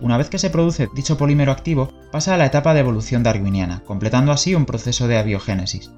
Una 0.00 0.16
vez 0.16 0.30
que 0.30 0.38
se 0.38 0.50
produce 0.50 0.88
dicho 0.94 1.18
polímero 1.18 1.50
activo, 1.50 1.92
pasa 2.12 2.34
a 2.34 2.38
la 2.38 2.46
etapa 2.46 2.72
de 2.72 2.80
evolución 2.80 3.24
darwiniana, 3.24 3.82
completando 3.84 4.30
así 4.30 4.54
un 4.54 4.64
proceso 4.64 5.08
de 5.08 5.18
abiogénesis, 5.18 5.90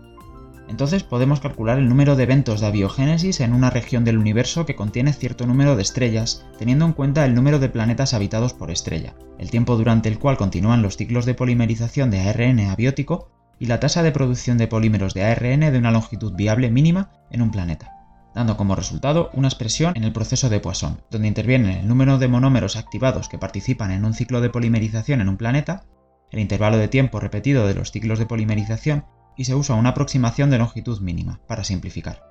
entonces 0.69 1.03
podemos 1.03 1.41
calcular 1.41 1.79
el 1.79 1.89
número 1.89 2.17
de 2.17 2.23
eventos 2.23 2.61
de 2.61 2.67
abiogénesis 2.67 3.41
en 3.41 3.53
una 3.53 3.71
región 3.71 4.05
del 4.05 4.19
universo 4.19 4.65
que 4.65 4.77
contiene 4.77 5.13
cierto 5.13 5.47
número 5.47 5.77
de 5.77 5.83
estrellas, 5.83 6.47
teniendo 6.59 6.87
en 6.87 6.93
cuenta 6.93 7.25
el 7.25 7.35
número 7.35 7.59
de 7.59 7.69
planetas 7.69 8.15
habitados 8.15 8.55
por 8.55 8.71
estrella, 8.71 9.15
el 9.39 9.51
tiempo 9.51 9.77
durante 9.77 10.09
el 10.09 10.19
cual 10.19 10.37
continúan 10.37 10.83
los 10.83 10.97
ciclos 10.97 11.27
de 11.27 11.35
polimerización 11.35 12.11
de 12.11 12.21
ARN 12.21 12.61
abiótico 12.61 13.31
y 13.59 13.67
la 13.67 13.79
tasa 13.79 14.03
de 14.03 14.13
producción 14.13 14.59
de 14.59 14.67
polímeros 14.67 15.15
de 15.15 15.25
ARN 15.25 15.61
de 15.61 15.79
una 15.79 15.91
longitud 15.91 16.35
viable 16.35 16.71
mínima 16.71 17.13
en 17.31 17.43
un 17.43 17.51
planeta, 17.51 17.93
dando 18.35 18.57
como 18.57 18.75
resultado 18.75 19.31
una 19.35 19.49
expresión 19.49 19.93
en 19.97 20.05
el 20.05 20.13
proceso 20.13 20.49
de 20.49 20.61
Poisson, 20.61 21.03
donde 21.11 21.29
intervienen 21.29 21.71
el 21.79 21.89
número 21.89 22.19
de 22.19 22.29
monómeros 22.29 22.77
activados 22.77 23.29
que 23.29 23.39
participan 23.39 23.91
en 23.91 24.05
un 24.05 24.15
ciclo 24.15 24.41
de 24.41 24.51
polimerización 24.51 25.21
en 25.21 25.29
un 25.29 25.37
planeta, 25.37 25.85
el 26.31 26.41
intervalo 26.41 26.79
de 26.79 26.89
tiempo 26.89 27.21
repetido 27.21 27.67
de 27.67 27.75
los 27.75 27.93
ciclos 27.93 28.19
de 28.19 28.27
polimerización 28.27 29.05
y 29.37 29.45
se 29.45 29.55
usa 29.55 29.77
una 29.77 29.91
aproximación 29.91 30.51
de 30.51 30.59
longitud 30.59 31.01
mínima, 31.01 31.41
para 31.47 31.65
simplificar. 31.65 32.23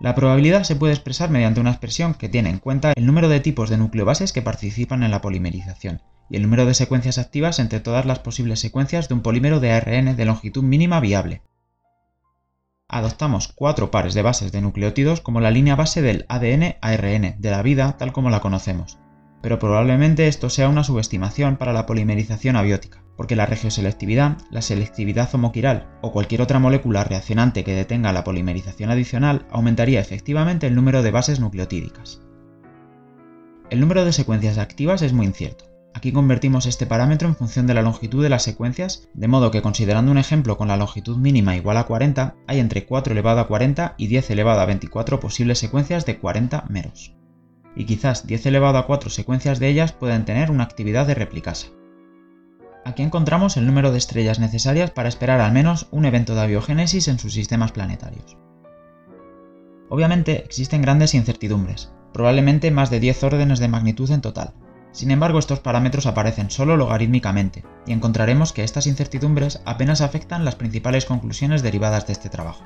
La 0.00 0.14
probabilidad 0.14 0.64
se 0.64 0.76
puede 0.76 0.92
expresar 0.92 1.30
mediante 1.30 1.60
una 1.60 1.70
expresión 1.70 2.14
que 2.14 2.28
tiene 2.28 2.50
en 2.50 2.58
cuenta 2.58 2.92
el 2.94 3.06
número 3.06 3.28
de 3.28 3.40
tipos 3.40 3.70
de 3.70 3.78
nucleobases 3.78 4.32
que 4.32 4.42
participan 4.42 5.02
en 5.02 5.10
la 5.10 5.20
polimerización 5.20 6.02
y 6.28 6.36
el 6.36 6.42
número 6.42 6.66
de 6.66 6.74
secuencias 6.74 7.18
activas 7.18 7.58
entre 7.58 7.80
todas 7.80 8.04
las 8.04 8.18
posibles 8.18 8.60
secuencias 8.60 9.08
de 9.08 9.14
un 9.14 9.22
polímero 9.22 9.60
de 9.60 9.72
ARN 9.72 10.16
de 10.16 10.24
longitud 10.24 10.62
mínima 10.62 11.00
viable. 11.00 11.42
Adoptamos 12.88 13.48
cuatro 13.48 13.90
pares 13.90 14.14
de 14.14 14.22
bases 14.22 14.52
de 14.52 14.60
nucleótidos 14.60 15.20
como 15.20 15.40
la 15.40 15.50
línea 15.50 15.76
base 15.76 16.02
del 16.02 16.26
ADN-ARN 16.28 17.36
de 17.38 17.50
la 17.50 17.62
vida 17.62 17.96
tal 17.96 18.12
como 18.12 18.30
la 18.30 18.40
conocemos, 18.40 18.98
pero 19.44 19.58
probablemente 19.58 20.26
esto 20.26 20.48
sea 20.48 20.70
una 20.70 20.84
subestimación 20.84 21.58
para 21.58 21.74
la 21.74 21.84
polimerización 21.84 22.56
abiótica 22.56 23.04
porque 23.14 23.36
la 23.36 23.44
regioselectividad, 23.44 24.38
la 24.50 24.62
selectividad 24.62 25.32
homoquiral 25.34 25.86
o 26.00 26.12
cualquier 26.12 26.40
otra 26.40 26.58
molécula 26.58 27.04
reaccionante 27.04 27.62
que 27.62 27.74
detenga 27.74 28.14
la 28.14 28.24
polimerización 28.24 28.90
adicional 28.90 29.46
aumentaría 29.50 30.00
efectivamente 30.00 30.66
el 30.66 30.74
número 30.74 31.02
de 31.02 31.10
bases 31.10 31.40
nucleotídicas. 31.40 32.22
El 33.68 33.80
número 33.80 34.06
de 34.06 34.14
secuencias 34.14 34.56
activas 34.56 35.02
es 35.02 35.12
muy 35.12 35.26
incierto. 35.26 35.66
Aquí 35.92 36.10
convertimos 36.10 36.64
este 36.64 36.86
parámetro 36.86 37.28
en 37.28 37.36
función 37.36 37.66
de 37.66 37.74
la 37.74 37.82
longitud 37.82 38.22
de 38.22 38.30
las 38.30 38.44
secuencias, 38.44 39.10
de 39.12 39.28
modo 39.28 39.50
que 39.50 39.60
considerando 39.60 40.10
un 40.10 40.18
ejemplo 40.18 40.56
con 40.56 40.68
la 40.68 40.78
longitud 40.78 41.18
mínima 41.18 41.54
igual 41.54 41.76
a 41.76 41.84
40, 41.84 42.34
hay 42.46 42.60
entre 42.60 42.86
4 42.86 43.12
elevado 43.12 43.40
a 43.40 43.46
40 43.46 43.94
y 43.98 44.06
10 44.06 44.30
elevado 44.30 44.60
a 44.60 44.66
24 44.66 45.20
posibles 45.20 45.58
secuencias 45.58 46.06
de 46.06 46.18
40 46.18 46.64
meros. 46.70 47.14
Y 47.76 47.86
quizás 47.86 48.26
10 48.26 48.46
elevado 48.46 48.78
a 48.78 48.86
4 48.86 49.10
secuencias 49.10 49.58
de 49.58 49.68
ellas 49.68 49.92
pueden 49.92 50.24
tener 50.24 50.50
una 50.50 50.64
actividad 50.64 51.06
de 51.06 51.14
replicasa. 51.14 51.68
Aquí 52.84 53.02
encontramos 53.02 53.56
el 53.56 53.66
número 53.66 53.92
de 53.92 53.98
estrellas 53.98 54.38
necesarias 54.38 54.90
para 54.90 55.08
esperar 55.08 55.40
al 55.40 55.52
menos 55.52 55.88
un 55.90 56.04
evento 56.04 56.34
de 56.34 56.42
abiogénesis 56.42 57.08
en 57.08 57.18
sus 57.18 57.32
sistemas 57.32 57.72
planetarios. 57.72 58.36
Obviamente 59.88 60.44
existen 60.44 60.82
grandes 60.82 61.14
incertidumbres, 61.14 61.92
probablemente 62.12 62.70
más 62.70 62.90
de 62.90 63.00
10 63.00 63.24
órdenes 63.24 63.58
de 63.58 63.68
magnitud 63.68 64.10
en 64.10 64.20
total. 64.20 64.52
Sin 64.92 65.10
embargo, 65.10 65.38
estos 65.38 65.60
parámetros 65.60 66.06
aparecen 66.06 66.50
solo 66.50 66.76
logarítmicamente, 66.76 67.64
y 67.86 67.92
encontraremos 67.92 68.52
que 68.52 68.64
estas 68.64 68.86
incertidumbres 68.86 69.60
apenas 69.64 70.02
afectan 70.02 70.44
las 70.44 70.54
principales 70.54 71.04
conclusiones 71.06 71.62
derivadas 71.62 72.06
de 72.06 72.12
este 72.12 72.28
trabajo. 72.28 72.64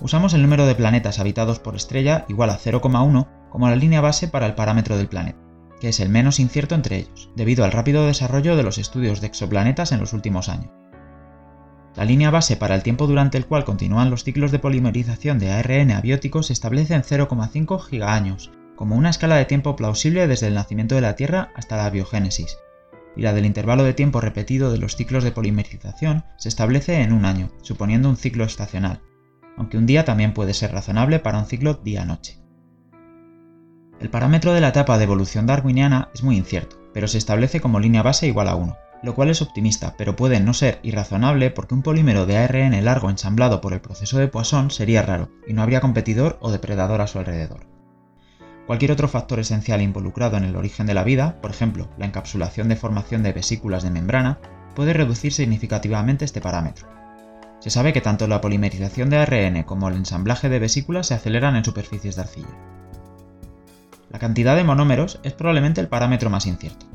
Usamos 0.00 0.34
el 0.34 0.42
número 0.42 0.66
de 0.66 0.76
planetas 0.76 1.18
habitados 1.18 1.58
por 1.58 1.74
estrella 1.74 2.24
igual 2.28 2.50
a 2.50 2.58
0,1 2.58 3.26
como 3.50 3.68
la 3.68 3.76
línea 3.76 4.00
base 4.00 4.28
para 4.28 4.46
el 4.46 4.54
parámetro 4.54 4.96
del 4.96 5.08
planeta 5.08 5.48
que 5.80 5.88
es 5.88 6.00
el 6.00 6.08
menos 6.08 6.40
incierto 6.40 6.74
entre 6.74 6.96
ellos, 6.96 7.30
debido 7.36 7.64
al 7.64 7.72
rápido 7.72 8.06
desarrollo 8.06 8.56
de 8.56 8.62
los 8.62 8.78
estudios 8.78 9.20
de 9.20 9.28
exoplanetas 9.28 9.92
en 9.92 10.00
los 10.00 10.12
últimos 10.12 10.48
años. 10.48 10.70
La 11.96 12.04
línea 12.04 12.30
base 12.30 12.56
para 12.56 12.74
el 12.74 12.82
tiempo 12.82 13.06
durante 13.06 13.38
el 13.38 13.46
cual 13.46 13.64
continúan 13.64 14.10
los 14.10 14.22
ciclos 14.22 14.52
de 14.52 14.58
polimerización 14.58 15.38
de 15.38 15.50
ARN 15.50 15.90
abióticos 15.90 16.46
se 16.46 16.52
establece 16.52 16.94
en 16.94 17.02
0,5 17.02 17.80
gigaaños, 17.80 18.52
como 18.76 18.94
una 18.94 19.10
escala 19.10 19.36
de 19.36 19.46
tiempo 19.46 19.74
plausible 19.74 20.28
desde 20.28 20.46
el 20.46 20.54
nacimiento 20.54 20.94
de 20.94 21.00
la 21.00 21.16
Tierra 21.16 21.50
hasta 21.56 21.76
la 21.76 21.90
biogénesis, 21.90 22.58
y 23.16 23.22
la 23.22 23.32
del 23.32 23.46
intervalo 23.46 23.82
de 23.82 23.94
tiempo 23.94 24.20
repetido 24.20 24.70
de 24.70 24.78
los 24.78 24.94
ciclos 24.94 25.24
de 25.24 25.32
polimerización 25.32 26.24
se 26.36 26.48
establece 26.48 27.02
en 27.02 27.12
un 27.12 27.24
año, 27.24 27.50
suponiendo 27.62 28.08
un 28.08 28.16
ciclo 28.16 28.44
estacional, 28.44 29.00
aunque 29.56 29.76
un 29.76 29.86
día 29.86 30.04
también 30.04 30.34
puede 30.34 30.54
ser 30.54 30.70
razonable 30.70 31.18
para 31.18 31.38
un 31.38 31.46
ciclo 31.46 31.74
día-noche. 31.74 32.38
El 34.00 34.10
parámetro 34.10 34.52
de 34.52 34.60
la 34.60 34.68
etapa 34.68 34.96
de 34.96 35.04
evolución 35.04 35.46
darwiniana 35.46 36.08
es 36.14 36.22
muy 36.22 36.36
incierto, 36.36 36.76
pero 36.94 37.08
se 37.08 37.18
establece 37.18 37.60
como 37.60 37.80
línea 37.80 38.02
base 38.02 38.28
igual 38.28 38.46
a 38.46 38.54
1, 38.54 38.76
lo 39.02 39.14
cual 39.16 39.28
es 39.28 39.42
optimista, 39.42 39.94
pero 39.98 40.14
puede 40.14 40.38
no 40.38 40.54
ser 40.54 40.78
irrazonable 40.84 41.50
porque 41.50 41.74
un 41.74 41.82
polímero 41.82 42.24
de 42.24 42.36
ARN 42.36 42.84
largo 42.84 43.10
ensamblado 43.10 43.60
por 43.60 43.72
el 43.72 43.80
proceso 43.80 44.16
de 44.18 44.28
Poisson 44.28 44.70
sería 44.70 45.02
raro 45.02 45.30
y 45.48 45.52
no 45.52 45.62
habría 45.62 45.80
competidor 45.80 46.38
o 46.40 46.52
depredador 46.52 47.00
a 47.00 47.08
su 47.08 47.18
alrededor. 47.18 47.66
Cualquier 48.68 48.92
otro 48.92 49.08
factor 49.08 49.40
esencial 49.40 49.82
involucrado 49.82 50.36
en 50.36 50.44
el 50.44 50.54
origen 50.54 50.86
de 50.86 50.94
la 50.94 51.02
vida, 51.02 51.40
por 51.40 51.50
ejemplo, 51.50 51.88
la 51.98 52.06
encapsulación 52.06 52.68
de 52.68 52.76
formación 52.76 53.24
de 53.24 53.32
vesículas 53.32 53.82
de 53.82 53.90
membrana, 53.90 54.38
puede 54.76 54.92
reducir 54.92 55.32
significativamente 55.32 56.24
este 56.24 56.40
parámetro. 56.40 56.86
Se 57.58 57.70
sabe 57.70 57.92
que 57.92 58.00
tanto 58.00 58.28
la 58.28 58.40
polimerización 58.40 59.10
de 59.10 59.16
ARN 59.16 59.64
como 59.64 59.88
el 59.88 59.96
ensamblaje 59.96 60.48
de 60.48 60.60
vesículas 60.60 61.08
se 61.08 61.14
aceleran 61.14 61.56
en 61.56 61.64
superficies 61.64 62.14
de 62.14 62.22
arcilla. 62.22 62.77
La 64.10 64.18
cantidad 64.18 64.56
de 64.56 64.64
monómeros 64.64 65.20
es 65.22 65.34
probablemente 65.34 65.80
el 65.80 65.88
parámetro 65.88 66.30
más 66.30 66.46
incierto. 66.46 66.86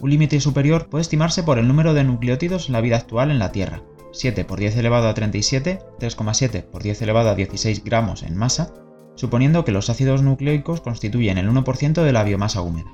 Un 0.00 0.10
límite 0.10 0.40
superior 0.40 0.88
puede 0.88 1.02
estimarse 1.02 1.42
por 1.42 1.58
el 1.58 1.68
número 1.68 1.94
de 1.94 2.04
nucleótidos 2.04 2.68
en 2.68 2.72
la 2.72 2.80
vida 2.80 2.96
actual 2.96 3.30
en 3.30 3.38
la 3.38 3.52
Tierra, 3.52 3.82
7 4.12 4.44
por 4.44 4.58
10 4.58 4.76
elevado 4.76 5.08
a 5.08 5.14
37, 5.14 5.80
3,7 5.98 6.64
por 6.64 6.82
10 6.82 7.02
elevado 7.02 7.30
a 7.30 7.34
16 7.34 7.84
gramos 7.84 8.22
en 8.22 8.36
masa, 8.36 8.72
suponiendo 9.16 9.64
que 9.64 9.72
los 9.72 9.90
ácidos 9.90 10.22
nucleicos 10.22 10.80
constituyen 10.80 11.38
el 11.38 11.48
1% 11.48 12.02
de 12.02 12.12
la 12.12 12.24
biomasa 12.24 12.62
húmeda. 12.62 12.90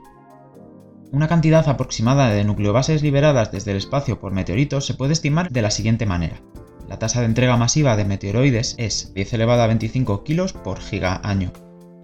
Una 1.13 1.29
cantidad 1.29 1.69
aproximada 1.69 2.31
de 2.31 2.45
nucleobases 2.45 3.03
liberadas 3.03 3.51
desde 3.51 3.73
el 3.73 3.79
espacio 3.79 4.21
por 4.21 4.33
meteoritos 4.33 4.87
se 4.87 4.95
puede 4.95 5.13
estimar 5.13 5.51
de 5.51 5.63
la 5.63 5.71
siguiente 5.71 6.07
manera. 6.07 6.41
La 6.89 6.99
tasa 6.99 7.21
de 7.21 7.27
entrega 7.27 7.57
masiva 7.57 7.97
de 7.97 8.05
meteoroides 8.05 8.75
es 8.79 9.13
10 9.15 9.35
elevado 9.35 9.63
a 9.63 9.67
25 9.67 10.25
kilos 10.25 10.53
por 10.53 10.81
giga 10.81 11.21
año, 11.25 11.53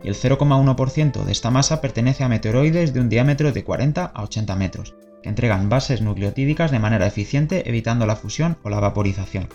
y 0.02 0.08
el 0.08 0.14
0,1% 0.14 1.24
de 1.24 1.32
esta 1.32 1.50
masa 1.50 1.80
pertenece 1.80 2.24
a 2.24 2.28
meteoroides 2.28 2.92
de 2.92 3.00
un 3.00 3.08
diámetro 3.08 3.52
de 3.52 3.64
40 3.64 4.04
a 4.04 4.22
80 4.22 4.56
metros, 4.56 4.94
que 5.22 5.28
entregan 5.28 5.68
bases 5.68 6.02
nucleotídicas 6.02 6.70
de 6.70 6.78
manera 6.78 7.06
eficiente 7.06 7.68
evitando 7.68 8.06
la 8.06 8.16
fusión 8.16 8.58
o 8.62 8.70
la 8.70 8.80
vaporización. 8.80 9.48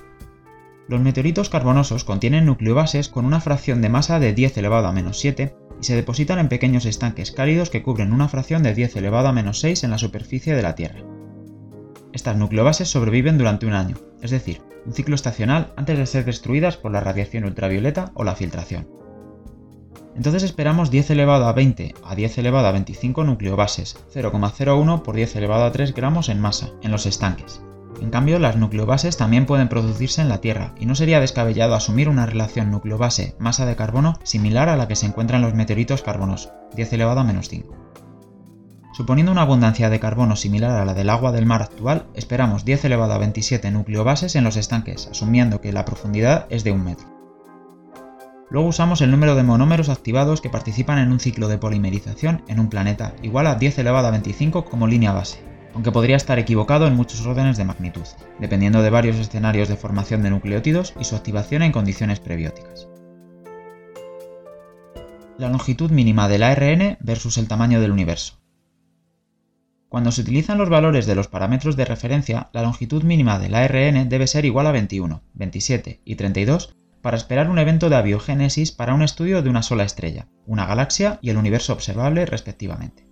Los 0.87 0.99
meteoritos 0.99 1.49
carbonosos 1.49 2.03
contienen 2.03 2.45
nucleobases 2.45 3.07
con 3.07 3.25
una 3.25 3.39
fracción 3.39 3.81
de 3.81 3.89
masa 3.89 4.19
de 4.19 4.33
10 4.33 4.57
elevado 4.57 4.87
a 4.87 4.91
menos 4.91 5.19
7 5.19 5.55
y 5.79 5.83
se 5.83 5.95
depositan 5.95 6.39
en 6.39 6.49
pequeños 6.49 6.85
estanques 6.85 7.31
cálidos 7.31 7.69
que 7.69 7.81
cubren 7.81 8.11
una 8.11 8.27
fracción 8.27 8.61
de 8.61 8.73
10 8.73 8.97
elevado 8.97 9.29
a 9.29 9.31
menos 9.31 9.59
6 9.61 9.85
en 9.85 9.91
la 9.91 9.97
superficie 9.97 10.53
de 10.53 10.61
la 10.61 10.75
Tierra. 10.75 11.01
Estas 12.13 12.35
nucleobases 12.35 12.89
sobreviven 12.89 13.37
durante 13.37 13.65
un 13.65 13.73
año, 13.73 13.95
es 14.21 14.31
decir, 14.31 14.61
un 14.85 14.93
ciclo 14.93 15.15
estacional 15.15 15.73
antes 15.77 15.97
de 15.97 16.05
ser 16.05 16.25
destruidas 16.25 16.75
por 16.75 16.91
la 16.91 16.99
radiación 16.99 17.45
ultravioleta 17.45 18.11
o 18.15 18.23
la 18.23 18.35
filtración. 18.35 19.00
Entonces 20.15 20.43
esperamos 20.43 20.91
10 20.91 21.11
elevado 21.11 21.47
a 21.47 21.53
20 21.53 21.95
a 22.03 22.15
10 22.15 22.37
elevado 22.37 22.67
a 22.67 22.71
25 22.71 23.23
nucleobases, 23.23 23.97
0,01 24.13 25.01
por 25.03 25.15
10 25.15 25.35
elevado 25.37 25.65
a 25.65 25.71
3 25.71 25.93
gramos 25.93 26.29
en 26.29 26.39
masa, 26.39 26.69
en 26.81 26.91
los 26.91 27.05
estanques. 27.05 27.61
En 28.01 28.09
cambio, 28.09 28.39
las 28.39 28.55
nucleobases 28.55 29.15
también 29.15 29.45
pueden 29.45 29.69
producirse 29.69 30.21
en 30.21 30.29
la 30.29 30.41
Tierra, 30.41 30.73
y 30.79 30.85
no 30.87 30.95
sería 30.95 31.19
descabellado 31.19 31.75
asumir 31.75 32.09
una 32.09 32.25
relación 32.25 32.71
nucleobase-masa 32.71 33.65
de 33.65 33.75
carbono 33.75 34.17
similar 34.23 34.69
a 34.69 34.75
la 34.75 34.87
que 34.87 34.95
se 34.95 35.05
encuentra 35.05 35.37
en 35.37 35.43
los 35.43 35.53
meteoritos 35.53 36.01
carbonosos, 36.01 36.51
10 36.75 36.93
elevado 36.93 37.19
a 37.19 37.23
menos 37.23 37.47
5. 37.49 37.75
Suponiendo 38.93 39.31
una 39.31 39.43
abundancia 39.43 39.89
de 39.89 39.99
carbono 39.99 40.35
similar 40.35 40.71
a 40.71 40.85
la 40.85 40.93
del 40.93 41.09
agua 41.09 41.31
del 41.31 41.45
mar 41.45 41.61
actual, 41.61 42.07
esperamos 42.13 42.65
10 42.65 42.85
elevado 42.85 43.13
a 43.13 43.19
27 43.19 43.71
nucleobases 43.71 44.35
en 44.35 44.43
los 44.43 44.57
estanques, 44.57 45.07
asumiendo 45.07 45.61
que 45.61 45.71
la 45.71 45.85
profundidad 45.85 46.47
es 46.49 46.63
de 46.63 46.71
un 46.71 46.83
metro. 46.83 47.20
Luego 48.51 48.67
usamos 48.67 48.99
el 48.99 49.11
número 49.11 49.35
de 49.35 49.43
monómeros 49.43 49.87
activados 49.87 50.41
que 50.41 50.49
participan 50.49 50.99
en 50.99 51.13
un 51.13 51.21
ciclo 51.21 51.47
de 51.47 51.57
polimerización 51.57 52.43
en 52.49 52.59
un 52.59 52.69
planeta 52.69 53.15
igual 53.23 53.47
a 53.47 53.55
10 53.55 53.79
elevado 53.79 54.07
a 54.07 54.11
25 54.11 54.65
como 54.65 54.87
línea 54.87 55.13
base, 55.13 55.41
aunque 55.73 55.93
podría 55.93 56.17
estar 56.17 56.37
equivocado 56.37 56.85
en 56.85 56.97
muchos 56.97 57.25
órdenes 57.25 57.55
de 57.55 57.63
magnitud, 57.63 58.03
dependiendo 58.39 58.81
de 58.81 58.89
varios 58.89 59.15
escenarios 59.15 59.69
de 59.69 59.77
formación 59.77 60.21
de 60.21 60.31
nucleótidos 60.31 60.93
y 60.99 61.05
su 61.05 61.15
activación 61.15 61.61
en 61.61 61.71
condiciones 61.71 62.19
prebióticas. 62.19 62.89
La 65.37 65.47
longitud 65.47 65.89
mínima 65.89 66.27
del 66.27 66.43
ARN 66.43 66.97
versus 66.99 67.37
el 67.37 67.47
tamaño 67.47 67.79
del 67.79 67.91
universo. 67.91 68.41
Cuando 69.87 70.11
se 70.11 70.21
utilizan 70.21 70.57
los 70.57 70.69
valores 70.69 71.05
de 71.05 71.15
los 71.15 71.29
parámetros 71.29 71.77
de 71.77 71.85
referencia, 71.85 72.49
la 72.51 72.63
longitud 72.63 73.03
mínima 73.03 73.39
del 73.39 73.55
ARN 73.55 74.09
debe 74.09 74.27
ser 74.27 74.43
igual 74.43 74.67
a 74.67 74.73
21, 74.73 75.21
27 75.35 76.01
y 76.03 76.15
32 76.15 76.75
para 77.01 77.17
esperar 77.17 77.49
un 77.49 77.59
evento 77.59 77.89
de 77.89 77.95
abiogénesis 77.95 78.71
para 78.71 78.93
un 78.93 79.01
estudio 79.01 79.41
de 79.41 79.49
una 79.49 79.63
sola 79.63 79.83
estrella, 79.83 80.27
una 80.45 80.65
galaxia 80.65 81.19
y 81.21 81.29
el 81.29 81.37
universo 81.37 81.73
observable 81.73 82.25
respectivamente. 82.25 83.07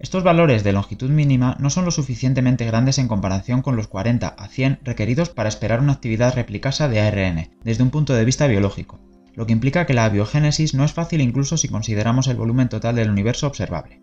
Estos 0.00 0.22
valores 0.22 0.64
de 0.64 0.72
longitud 0.72 1.08
mínima 1.08 1.56
no 1.60 1.70
son 1.70 1.84
lo 1.84 1.90
suficientemente 1.90 2.66
grandes 2.66 2.98
en 2.98 3.08
comparación 3.08 3.62
con 3.62 3.76
los 3.76 3.88
40 3.88 4.28
a 4.28 4.48
100 4.48 4.80
requeridos 4.82 5.30
para 5.30 5.48
esperar 5.48 5.80
una 5.80 5.94
actividad 5.94 6.34
replicasa 6.34 6.88
de 6.88 7.00
ARN, 7.00 7.50
desde 7.62 7.82
un 7.82 7.90
punto 7.90 8.12
de 8.12 8.24
vista 8.24 8.46
biológico, 8.46 9.00
lo 9.34 9.46
que 9.46 9.52
implica 9.52 9.86
que 9.86 9.94
la 9.94 10.08
biogénesis 10.08 10.74
no 10.74 10.84
es 10.84 10.92
fácil 10.92 11.20
incluso 11.20 11.56
si 11.56 11.68
consideramos 11.68 12.26
el 12.26 12.36
volumen 12.36 12.68
total 12.68 12.96
del 12.96 13.10
universo 13.10 13.46
observable. 13.46 14.02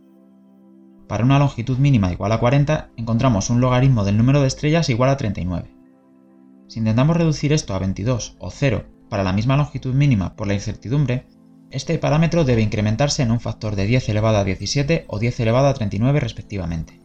Para 1.08 1.26
una 1.26 1.40
longitud 1.40 1.78
mínima 1.78 2.12
igual 2.12 2.32
a 2.32 2.40
40, 2.40 2.92
encontramos 2.96 3.50
un 3.50 3.60
logaritmo 3.60 4.06
del 4.06 4.18
número 4.18 4.42
de 4.42 4.48
estrellas 4.48 4.90
igual 4.90 5.10
a 5.10 5.18
39. 5.18 5.81
Si 6.72 6.80
intentamos 6.80 7.18
reducir 7.18 7.52
esto 7.52 7.74
a 7.74 7.80
22 7.80 8.38
o 8.40 8.50
0 8.50 8.86
para 9.10 9.26
la 9.26 9.34
misma 9.34 9.58
longitud 9.58 9.94
mínima 9.94 10.38
por 10.38 10.48
la 10.48 10.54
incertidumbre, 10.54 11.28
este 11.70 11.98
parámetro 11.98 12.46
debe 12.46 12.62
incrementarse 12.62 13.24
en 13.24 13.32
un 13.32 13.42
factor 13.42 13.76
de 13.76 13.86
10 13.86 14.08
elevado 14.08 14.38
a 14.38 14.46
17 14.46 15.04
o 15.10 15.20
10 15.20 15.42
elevado 15.42 15.68
a 15.68 15.74
39 15.74 16.22
respectivamente. 16.22 17.02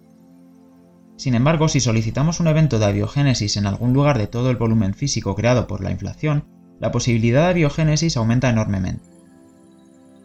Sin 1.17 1.35
embargo, 1.35 1.67
si 1.67 1.81
solicitamos 1.81 2.39
un 2.39 2.47
evento 2.47 2.79
de 2.79 2.85
abiogénesis 2.85 3.57
en 3.57 3.67
algún 3.67 3.93
lugar 3.93 4.19
de 4.19 4.29
todo 4.29 4.51
el 4.51 4.57
volumen 4.57 4.95
físico 4.95 5.35
creado 5.35 5.67
por 5.67 5.83
la 5.83 5.91
inflación, 5.91 6.45
la 6.79 6.93
posibilidad 6.93 7.43
de 7.43 7.51
abiogénesis 7.51 8.17
aumenta 8.17 8.49
enormemente. 8.49 9.03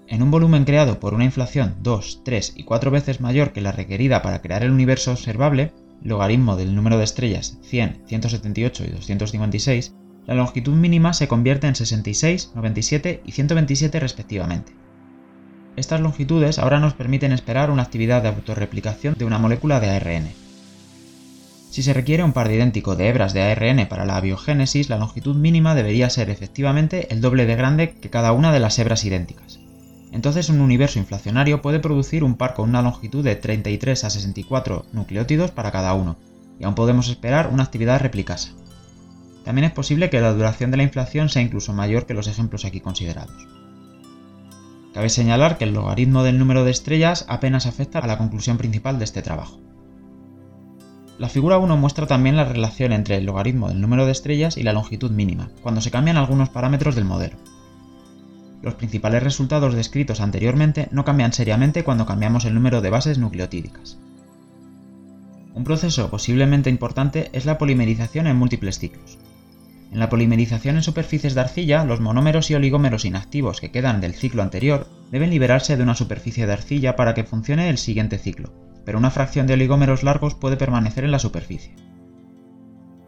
En 0.07 0.21
un 0.21 0.29
volumen 0.29 0.65
creado 0.65 0.99
por 0.99 1.15
una 1.15 1.25
inflación 1.25 1.77
2, 1.81 2.21
3 2.23 2.53
y 2.57 2.63
4 2.63 2.91
veces 2.91 3.21
mayor 3.21 3.53
que 3.53 3.61
la 3.61 3.71
requerida 3.71 4.21
para 4.21 4.39
crear 4.43 4.61
el 4.61 4.69
universo 4.69 5.11
observable, 5.13 5.73
logaritmo 6.03 6.55
del 6.55 6.75
número 6.75 6.97
de 6.97 7.03
estrellas 7.03 7.57
100, 7.63 8.03
178 8.07 8.83
y 8.85 8.91
256, 8.91 9.93
la 10.27 10.35
longitud 10.35 10.73
mínima 10.73 11.13
se 11.13 11.27
convierte 11.27 11.67
en 11.67 11.75
66, 11.75 12.51
97 12.55 13.21
y 13.25 13.31
127 13.31 13.99
respectivamente. 13.99 14.73
Estas 15.75 16.01
longitudes 16.01 16.59
ahora 16.59 16.79
nos 16.79 16.93
permiten 16.93 17.31
esperar 17.31 17.71
una 17.71 17.83
actividad 17.83 18.21
de 18.21 18.29
autorreplicación 18.29 19.15
de 19.17 19.25
una 19.25 19.39
molécula 19.39 19.79
de 19.79 19.89
ARN. 19.89 20.27
Si 21.69 21.83
se 21.83 21.93
requiere 21.93 22.23
un 22.23 22.33
par 22.33 22.51
idéntico 22.51 22.97
de 22.97 23.07
hebras 23.07 23.33
de 23.33 23.43
ARN 23.43 23.87
para 23.87 24.05
la 24.05 24.17
abiogénesis, 24.17 24.89
la 24.89 24.97
longitud 24.97 25.37
mínima 25.37 25.73
debería 25.73 26.09
ser 26.09 26.29
efectivamente 26.29 27.07
el 27.13 27.21
doble 27.21 27.45
de 27.45 27.55
grande 27.55 27.91
que 27.91 28.09
cada 28.09 28.33
una 28.33 28.51
de 28.51 28.59
las 28.59 28.77
hebras 28.77 29.05
idénticas. 29.05 29.60
Entonces 30.11 30.49
un 30.49 30.59
universo 30.59 30.99
inflacionario 30.99 31.61
puede 31.61 31.79
producir 31.79 32.23
un 32.23 32.35
par 32.35 32.53
con 32.53 32.69
una 32.69 32.81
longitud 32.81 33.23
de 33.23 33.35
33 33.35 34.03
a 34.03 34.09
64 34.09 34.85
nucleótidos 34.91 35.51
para 35.51 35.71
cada 35.71 35.93
uno, 35.93 36.17
y 36.59 36.65
aún 36.65 36.75
podemos 36.75 37.09
esperar 37.09 37.49
una 37.51 37.63
actividad 37.63 38.01
replicasa. 38.01 38.51
También 39.45 39.65
es 39.65 39.71
posible 39.71 40.09
que 40.09 40.21
la 40.21 40.33
duración 40.33 40.69
de 40.69 40.77
la 40.77 40.83
inflación 40.83 41.29
sea 41.29 41.41
incluso 41.41 41.73
mayor 41.73 42.05
que 42.05 42.13
los 42.13 42.27
ejemplos 42.27 42.65
aquí 42.65 42.81
considerados. 42.81 43.47
Cabe 44.93 45.09
señalar 45.09 45.57
que 45.57 45.63
el 45.63 45.73
logaritmo 45.73 46.23
del 46.23 46.37
número 46.37 46.65
de 46.65 46.71
estrellas 46.71 47.25
apenas 47.29 47.65
afecta 47.65 47.99
a 47.99 48.07
la 48.07 48.17
conclusión 48.17 48.57
principal 48.57 48.99
de 48.99 49.05
este 49.05 49.21
trabajo. 49.21 49.59
La 51.17 51.29
figura 51.29 51.57
1 51.57 51.77
muestra 51.77 52.07
también 52.07 52.35
la 52.35 52.45
relación 52.45 52.91
entre 52.91 53.15
el 53.15 53.25
logaritmo 53.25 53.69
del 53.69 53.79
número 53.79 54.05
de 54.05 54.11
estrellas 54.11 54.57
y 54.57 54.63
la 54.63 54.73
longitud 54.73 55.11
mínima, 55.11 55.49
cuando 55.61 55.79
se 55.79 55.91
cambian 55.91 56.17
algunos 56.17 56.49
parámetros 56.49 56.95
del 56.95 57.05
modelo. 57.05 57.37
Los 58.61 58.75
principales 58.75 59.23
resultados 59.23 59.73
descritos 59.73 60.21
anteriormente 60.21 60.87
no 60.91 61.03
cambian 61.03 61.33
seriamente 61.33 61.83
cuando 61.83 62.05
cambiamos 62.05 62.45
el 62.45 62.53
número 62.53 62.81
de 62.81 62.91
bases 62.91 63.17
nucleotídicas. 63.17 63.97
Un 65.53 65.63
proceso 65.63 66.09
posiblemente 66.09 66.69
importante 66.69 67.29
es 67.33 67.45
la 67.45 67.57
polimerización 67.57 68.27
en 68.27 68.37
múltiples 68.37 68.79
ciclos. 68.79 69.17
En 69.91 69.99
la 69.99 70.09
polimerización 70.09 70.77
en 70.77 70.83
superficies 70.83 71.35
de 71.35 71.41
arcilla, 71.41 71.83
los 71.83 71.99
monómeros 71.99 72.49
y 72.49 72.55
oligómeros 72.55 73.03
inactivos 73.03 73.59
que 73.59 73.71
quedan 73.71 73.99
del 73.99 74.13
ciclo 74.13 74.41
anterior 74.41 74.87
deben 75.11 75.31
liberarse 75.31 75.75
de 75.75 75.83
una 75.83 75.95
superficie 75.95 76.47
de 76.47 76.53
arcilla 76.53 76.95
para 76.95 77.13
que 77.13 77.25
funcione 77.25 77.69
el 77.69 77.77
siguiente 77.77 78.17
ciclo, 78.17 78.53
pero 78.85 78.97
una 78.97 79.11
fracción 79.11 79.47
de 79.47 79.55
oligómeros 79.55 80.03
largos 80.03 80.35
puede 80.35 80.55
permanecer 80.55 81.03
en 81.03 81.11
la 81.11 81.19
superficie. 81.19 81.75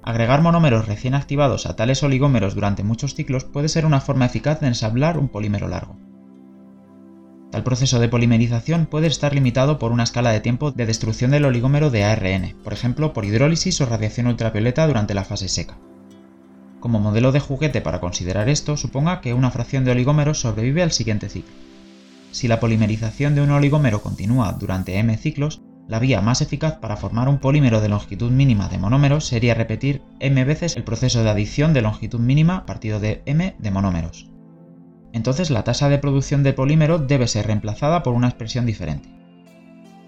Agregar 0.03 0.41
monómeros 0.41 0.85
recién 0.85 1.15
activados 1.15 1.65
a 1.65 1.77
tales 1.77 2.03
oligómeros 2.03 2.55
durante 2.55 2.83
muchos 2.83 3.15
ciclos 3.15 3.45
puede 3.45 3.69
ser 3.69 3.85
una 3.85 4.01
forma 4.01 4.25
eficaz 4.25 4.59
de 4.59 4.67
ensamblar 4.67 5.17
un 5.17 5.29
polímero 5.29 5.69
largo. 5.69 5.95
Tal 7.51 7.63
proceso 7.63 7.99
de 7.99 8.09
polimerización 8.09 8.85
puede 8.85 9.07
estar 9.07 9.33
limitado 9.33 9.79
por 9.79 9.93
una 9.93 10.03
escala 10.03 10.31
de 10.31 10.41
tiempo 10.41 10.71
de 10.71 10.85
destrucción 10.85 11.31
del 11.31 11.45
oligómero 11.45 11.89
de 11.89 12.03
ARN, 12.03 12.55
por 12.63 12.73
ejemplo 12.73 13.13
por 13.13 13.23
hidrólisis 13.23 13.79
o 13.79 13.85
radiación 13.85 14.27
ultravioleta 14.27 14.85
durante 14.87 15.13
la 15.13 15.23
fase 15.23 15.47
seca. 15.47 15.77
Como 16.81 16.99
modelo 16.99 17.31
de 17.31 17.39
juguete 17.39 17.79
para 17.79 18.01
considerar 18.01 18.49
esto, 18.49 18.75
suponga 18.75 19.21
que 19.21 19.33
una 19.33 19.51
fracción 19.51 19.85
de 19.85 19.91
oligómeros 19.91 20.41
sobrevive 20.41 20.83
al 20.83 20.91
siguiente 20.91 21.29
ciclo. 21.29 21.53
Si 22.31 22.49
la 22.49 22.59
polimerización 22.59 23.35
de 23.35 23.41
un 23.41 23.51
oligómero 23.51 24.01
continúa 24.01 24.51
durante 24.51 24.97
m 24.97 25.15
ciclos, 25.15 25.61
la 25.87 25.99
vía 25.99 26.21
más 26.21 26.41
eficaz 26.41 26.77
para 26.77 26.95
formar 26.95 27.27
un 27.27 27.39
polímero 27.39 27.81
de 27.81 27.89
longitud 27.89 28.31
mínima 28.31 28.69
de 28.69 28.77
monómeros 28.77 29.25
sería 29.25 29.53
repetir 29.53 30.01
m 30.19 30.43
veces 30.45 30.77
el 30.77 30.83
proceso 30.83 31.23
de 31.23 31.29
adición 31.29 31.73
de 31.73 31.81
longitud 31.81 32.19
mínima 32.19 32.65
partido 32.65 32.99
de 32.99 33.21
m 33.25 33.55
de 33.57 33.71
monómeros. 33.71 34.29
Entonces 35.11 35.49
la 35.49 35.63
tasa 35.63 35.89
de 35.89 35.99
producción 35.99 36.41
de 36.43 36.53
polímero 36.53 36.99
debe 36.99 37.27
ser 37.27 37.47
reemplazada 37.47 38.01
por 38.01 38.13
una 38.13 38.29
expresión 38.29 38.65
diferente. 38.65 39.09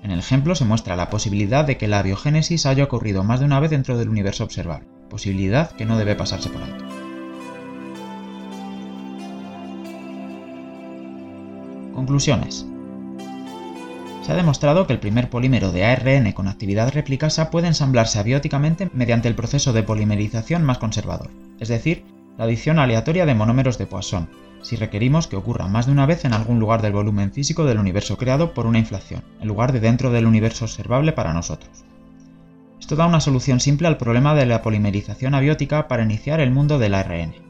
En 0.02 0.12
el 0.12 0.20
ejemplo 0.20 0.56
se 0.56 0.66
muestra 0.66 0.96
la 0.96 1.10
posibilidad 1.10 1.66
de 1.66 1.78
que 1.78 1.88
la 1.88 2.04
biogénesis 2.04 2.66
haya 2.66 2.84
ocurrido 2.84 3.24
más 3.24 3.40
de 3.40 3.46
una 3.46 3.60
vez 3.60 3.72
dentro 3.72 3.98
del 3.98 4.10
universo 4.10 4.44
observable, 4.44 4.88
posibilidad 5.10 5.72
que 5.72 5.86
no 5.86 5.98
debe 5.98 6.16
pasarse 6.16 6.50
por 6.50 6.62
alto. 6.62 6.86
Conclusiones. 11.94 12.68
Se 14.26 14.32
ha 14.32 14.36
demostrado 14.36 14.88
que 14.88 14.94
el 14.94 15.00
primer 15.00 15.30
polímero 15.30 15.72
de 15.72 15.86
ARN 15.86 16.32
con 16.32 16.48
actividad 16.48 16.92
replicasa 16.92 17.52
puede 17.52 17.68
ensamblarse 17.68 18.18
abióticamente 18.18 18.90
mediante 18.92 19.28
el 19.28 19.36
proceso 19.36 19.72
de 19.72 19.84
polimerización 19.84 20.64
más 20.64 20.80
conservador, 20.80 21.30
es 21.60 21.68
decir, 21.68 22.04
la 22.36 22.46
adición 22.46 22.80
aleatoria 22.80 23.28
de 23.28 23.36
monómeros 23.36 23.78
de 23.78 23.86
Poisson, 23.86 24.28
si 24.64 24.78
requerimos 24.78 25.28
que 25.28 25.36
ocurra 25.36 25.68
más 25.68 25.86
de 25.86 25.92
una 25.92 26.08
vez 26.08 26.26
en 26.26 26.34
algún 26.34 26.60
lugar 26.60 26.82
del 26.82 26.94
volumen 26.94 27.34
físico 27.34 27.66
del 27.66 27.78
universo 27.78 28.18
creado 28.18 28.56
por 28.56 28.66
una 28.66 28.80
inflación, 28.80 29.24
en 29.42 29.48
lugar 29.48 29.72
de 29.74 29.80
dentro 29.80 30.10
del 30.10 30.26
universo 30.26 30.66
observable 30.66 31.12
para 31.12 31.32
nosotros. 31.32 31.86
Esto 32.80 32.96
da 32.96 33.06
una 33.06 33.22
solución 33.22 33.60
simple 33.60 33.88
al 33.88 33.98
problema 33.98 34.34
de 34.34 34.48
la 34.48 34.64
polimerización 34.64 35.36
abiótica 35.36 35.88
para 35.88 36.02
iniciar 36.02 36.40
el 36.40 36.50
mundo 36.50 36.80
del 36.80 36.96
ARN. 36.96 37.45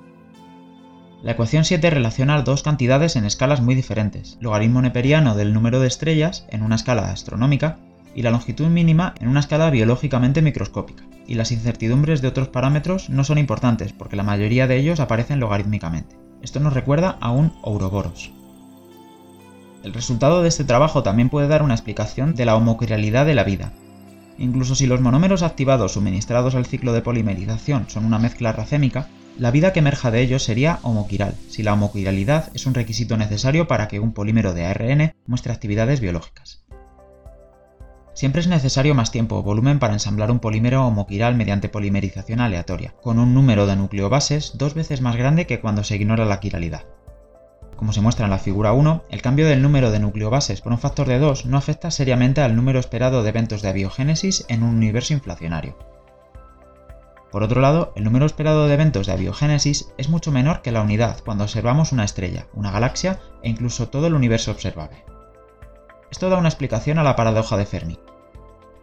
La 1.26 1.32
ecuación 1.32 1.66
7 1.66 1.90
relaciona 1.90 2.40
dos 2.44 2.62
cantidades 2.62 3.16
en 3.16 3.26
escalas 3.26 3.60
muy 3.60 3.74
diferentes, 3.74 4.38
logaritmo 4.42 4.84
neperiano 4.84 5.34
del 5.34 5.56
número 5.56 5.80
de 5.80 5.88
estrellas 5.88 6.46
en 6.50 6.62
una 6.62 6.76
escala 6.76 7.10
astronómica 7.10 7.80
y 8.14 8.22
la 8.22 8.30
longitud 8.30 8.68
mínima 8.68 9.16
en 9.20 9.30
una 9.30 9.40
escala 9.40 9.72
biológicamente 9.72 10.44
microscópica, 10.44 11.04
y 11.26 11.34
las 11.34 11.52
incertidumbres 11.52 12.22
de 12.22 12.28
otros 12.28 12.50
parámetros 12.50 13.10
no 13.10 13.24
son 13.24 13.40
importantes 13.40 13.92
porque 13.92 14.16
la 14.16 14.22
mayoría 14.22 14.68
de 14.68 14.78
ellos 14.78 15.00
aparecen 15.00 15.40
logarítmicamente. 15.40 16.16
Esto 16.44 16.60
nos 16.60 16.74
recuerda 16.74 17.18
a 17.20 17.32
un 17.32 17.54
Ouroboros. 17.64 18.32
El 19.84 19.94
resultado 19.94 20.44
de 20.44 20.50
este 20.50 20.64
trabajo 20.64 21.02
también 21.02 21.30
puede 21.30 21.48
dar 21.48 21.64
una 21.64 21.74
explicación 21.74 22.36
de 22.36 22.46
la 22.46 22.56
homoquiralidad 22.56 23.26
de 23.26 23.34
la 23.34 23.44
vida. 23.44 23.74
Incluso 24.38 24.76
si 24.76 24.86
los 24.86 25.02
monómeros 25.02 25.42
activados 25.42 25.94
suministrados 25.94 26.54
al 26.54 26.68
ciclo 26.68 26.94
de 26.94 27.02
polimerización 27.02 27.86
son 27.90 28.06
una 28.06 28.20
mezcla 28.20 28.52
racémica, 28.52 29.08
la 29.38 29.52
vida 29.52 29.74
que 29.74 29.80
emerja 29.80 30.12
de 30.12 30.22
ellos 30.22 30.44
sería 30.44 30.80
homoquiral, 30.84 31.36
si 31.50 31.62
la 31.62 31.74
homoquiralidad 31.74 32.50
es 32.54 32.66
un 32.66 32.74
requisito 32.74 33.18
necesario 33.18 33.68
para 33.68 33.88
que 33.88 34.00
un 34.00 34.14
polímero 34.14 34.54
de 34.54 34.66
ARN 34.66 35.14
muestre 35.28 35.52
actividades 35.52 36.00
biológicas. 36.00 36.64
Siempre 38.14 38.40
es 38.40 38.48
necesario 38.48 38.96
más 38.96 39.12
tiempo 39.12 39.36
o 39.36 39.44
volumen 39.44 39.78
para 39.78 39.92
ensamblar 39.92 40.32
un 40.32 40.40
polímero 40.40 40.88
homoquiral 40.88 41.36
mediante 41.36 41.68
polimerización 41.68 42.40
aleatoria, 42.40 42.96
con 43.02 43.20
un 43.20 43.34
número 43.34 43.68
de 43.68 43.76
nucleobases 43.76 44.54
dos 44.58 44.74
veces 44.74 45.02
más 45.02 45.18
grande 45.18 45.46
que 45.46 45.60
cuando 45.60 45.84
se 45.84 45.98
ignora 45.98 46.24
la 46.24 46.40
quiralidad. 46.40 46.86
Como 47.76 47.92
se 47.92 48.00
muestra 48.00 48.24
en 48.24 48.32
la 48.32 48.40
figura 48.40 48.72
1, 48.72 49.04
el 49.10 49.22
cambio 49.22 49.48
del 49.48 49.62
número 49.62 49.92
de 49.92 50.00
nucleobases 50.00 50.62
por 50.62 50.72
un 50.72 50.80
factor 50.80 51.10
de 51.10 51.20
2 51.20 51.46
no 51.46 51.58
afecta 51.58 51.92
seriamente 51.92 52.40
al 52.40 52.56
número 52.56 52.80
esperado 52.80 53.22
de 53.22 53.30
eventos 53.30 53.62
de 53.62 53.68
abiogénesis 53.68 54.46
en 54.48 54.64
un 54.64 54.76
universo 54.76 55.12
inflacionario. 55.12 55.78
Por 57.36 57.44
otro 57.44 57.60
lado, 57.60 57.92
el 57.98 58.06
número 58.06 58.26
esperado 58.26 58.66
de 58.66 58.76
eventos 58.76 59.08
de 59.08 59.12
abiogénesis 59.12 59.92
es 59.98 60.08
mucho 60.08 60.32
menor 60.32 60.62
que 60.62 60.72
la 60.72 60.82
unidad 60.82 61.20
cuando 61.22 61.44
observamos 61.44 61.92
una 61.92 62.06
estrella, 62.06 62.48
una 62.54 62.72
galaxia 62.72 63.20
e 63.44 63.50
incluso 63.50 63.90
todo 63.90 64.08
el 64.08 64.14
universo 64.14 64.52
observable. 64.52 65.04
Esto 66.10 66.30
da 66.30 66.38
una 66.38 66.48
explicación 66.48 66.98
a 66.98 67.04
la 67.04 67.18
paradoja 67.18 67.58
de 67.58 67.66
Fermi. 67.66 68.00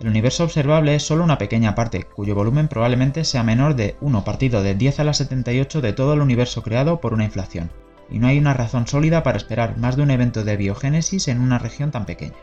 El 0.00 0.08
universo 0.08 0.44
observable 0.44 0.94
es 0.94 1.02
solo 1.02 1.24
una 1.24 1.38
pequeña 1.38 1.74
parte, 1.74 2.04
cuyo 2.04 2.34
volumen 2.34 2.68
probablemente 2.68 3.24
sea 3.24 3.42
menor 3.42 3.74
de 3.74 3.96
1 4.02 4.22
partido 4.22 4.62
de 4.62 4.74
10 4.74 5.00
a 5.00 5.04
la 5.04 5.14
78 5.14 5.80
de 5.80 5.94
todo 5.94 6.12
el 6.12 6.20
universo 6.20 6.62
creado 6.62 7.00
por 7.00 7.14
una 7.14 7.24
inflación, 7.24 7.70
y 8.10 8.18
no 8.18 8.26
hay 8.26 8.36
una 8.36 8.52
razón 8.52 8.86
sólida 8.86 9.22
para 9.22 9.38
esperar 9.38 9.78
más 9.78 9.96
de 9.96 10.02
un 10.02 10.10
evento 10.10 10.44
de 10.44 10.58
biogénesis 10.58 11.28
en 11.28 11.40
una 11.40 11.58
región 11.58 11.90
tan 11.90 12.04
pequeña. 12.04 12.36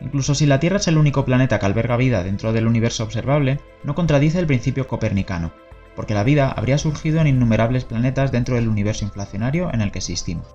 Incluso 0.00 0.34
si 0.34 0.46
la 0.46 0.60
Tierra 0.60 0.76
es 0.76 0.88
el 0.88 0.98
único 0.98 1.24
planeta 1.24 1.58
que 1.58 1.66
alberga 1.66 1.96
vida 1.96 2.22
dentro 2.22 2.52
del 2.52 2.66
universo 2.66 3.04
observable, 3.04 3.60
no 3.82 3.94
contradice 3.94 4.38
el 4.38 4.46
principio 4.46 4.86
copernicano, 4.86 5.52
porque 5.96 6.14
la 6.14 6.22
vida 6.22 6.50
habría 6.50 6.78
surgido 6.78 7.20
en 7.20 7.26
innumerables 7.26 7.84
planetas 7.84 8.30
dentro 8.30 8.54
del 8.54 8.68
universo 8.68 9.04
inflacionario 9.04 9.72
en 9.72 9.80
el 9.80 9.90
que 9.90 9.98
existimos. 9.98 10.46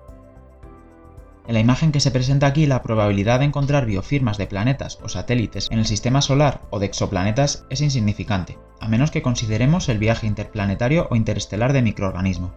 En 1.46 1.52
la 1.52 1.60
imagen 1.60 1.92
que 1.92 2.00
se 2.00 2.10
presenta 2.10 2.46
aquí, 2.46 2.64
la 2.64 2.82
probabilidad 2.82 3.40
de 3.40 3.44
encontrar 3.44 3.84
biofirmas 3.84 4.38
de 4.38 4.46
planetas 4.46 4.98
o 5.02 5.10
satélites 5.10 5.68
en 5.70 5.78
el 5.78 5.84
sistema 5.84 6.22
solar 6.22 6.62
o 6.70 6.78
de 6.78 6.86
exoplanetas 6.86 7.66
es 7.68 7.82
insignificante, 7.82 8.56
a 8.80 8.88
menos 8.88 9.10
que 9.10 9.20
consideremos 9.20 9.90
el 9.90 9.98
viaje 9.98 10.26
interplanetario 10.26 11.06
o 11.10 11.16
interestelar 11.16 11.74
de 11.74 11.82
microorganismos. 11.82 12.52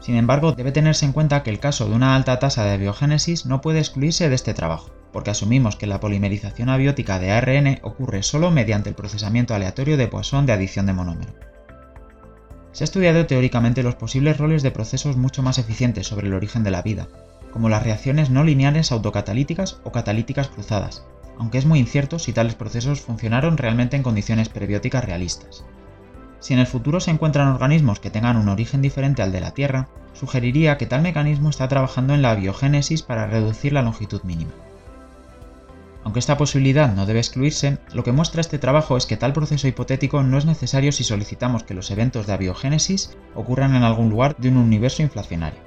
Sin 0.00 0.14
embargo, 0.16 0.52
debe 0.52 0.72
tenerse 0.72 1.04
en 1.04 1.12
cuenta 1.12 1.42
que 1.42 1.50
el 1.50 1.60
caso 1.60 1.86
de 1.86 1.94
una 1.94 2.16
alta 2.16 2.38
tasa 2.38 2.64
de 2.64 2.78
biogénesis 2.78 3.44
no 3.44 3.60
puede 3.60 3.80
excluirse 3.80 4.30
de 4.30 4.34
este 4.34 4.54
trabajo 4.54 4.88
porque 5.12 5.30
asumimos 5.30 5.76
que 5.76 5.86
la 5.86 6.00
polimerización 6.00 6.68
abiótica 6.68 7.18
de 7.18 7.30
ARN 7.30 7.78
ocurre 7.82 8.22
solo 8.22 8.50
mediante 8.50 8.88
el 8.88 8.94
procesamiento 8.94 9.54
aleatorio 9.54 9.96
de 9.96 10.08
Poisson 10.08 10.46
de 10.46 10.52
adición 10.52 10.86
de 10.86 10.92
monómero. 10.92 11.34
Se 12.72 12.84
ha 12.84 12.86
estudiado 12.86 13.26
teóricamente 13.26 13.82
los 13.82 13.94
posibles 13.94 14.36
roles 14.38 14.62
de 14.62 14.70
procesos 14.70 15.16
mucho 15.16 15.42
más 15.42 15.58
eficientes 15.58 16.06
sobre 16.06 16.28
el 16.28 16.34
origen 16.34 16.64
de 16.64 16.70
la 16.70 16.82
vida, 16.82 17.08
como 17.52 17.68
las 17.68 17.82
reacciones 17.82 18.30
no 18.30 18.44
lineales 18.44 18.92
autocatalíticas 18.92 19.80
o 19.84 19.92
catalíticas 19.92 20.48
cruzadas, 20.48 21.04
aunque 21.38 21.58
es 21.58 21.66
muy 21.66 21.78
incierto 21.78 22.18
si 22.18 22.32
tales 22.32 22.54
procesos 22.54 23.00
funcionaron 23.00 23.56
realmente 23.56 23.96
en 23.96 24.02
condiciones 24.02 24.48
prebióticas 24.48 25.04
realistas. 25.04 25.64
Si 26.40 26.54
en 26.54 26.60
el 26.60 26.66
futuro 26.66 27.00
se 27.00 27.10
encuentran 27.10 27.48
organismos 27.48 28.00
que 28.00 28.10
tengan 28.10 28.36
un 28.36 28.48
origen 28.48 28.82
diferente 28.82 29.22
al 29.22 29.32
de 29.32 29.40
la 29.40 29.54
Tierra, 29.54 29.88
sugeriría 30.12 30.78
que 30.78 30.86
tal 30.86 31.02
mecanismo 31.02 31.50
está 31.50 31.68
trabajando 31.68 32.14
en 32.14 32.22
la 32.22 32.34
biogénesis 32.34 33.02
para 33.02 33.26
reducir 33.26 33.72
la 33.72 33.82
longitud 33.82 34.22
mínima. 34.22 34.52
Aunque 36.04 36.20
esta 36.20 36.36
posibilidad 36.36 36.94
no 36.94 37.06
debe 37.06 37.18
excluirse, 37.18 37.78
lo 37.92 38.04
que 38.04 38.12
muestra 38.12 38.40
este 38.40 38.58
trabajo 38.58 38.96
es 38.96 39.06
que 39.06 39.16
tal 39.16 39.32
proceso 39.32 39.68
hipotético 39.68 40.22
no 40.22 40.38
es 40.38 40.46
necesario 40.46 40.92
si 40.92 41.04
solicitamos 41.04 41.64
que 41.64 41.74
los 41.74 41.90
eventos 41.90 42.26
de 42.26 42.32
abiogénesis 42.32 43.16
ocurran 43.34 43.74
en 43.74 43.82
algún 43.82 44.08
lugar 44.08 44.36
de 44.36 44.48
un 44.48 44.56
universo 44.56 45.02
inflacionario. 45.02 45.60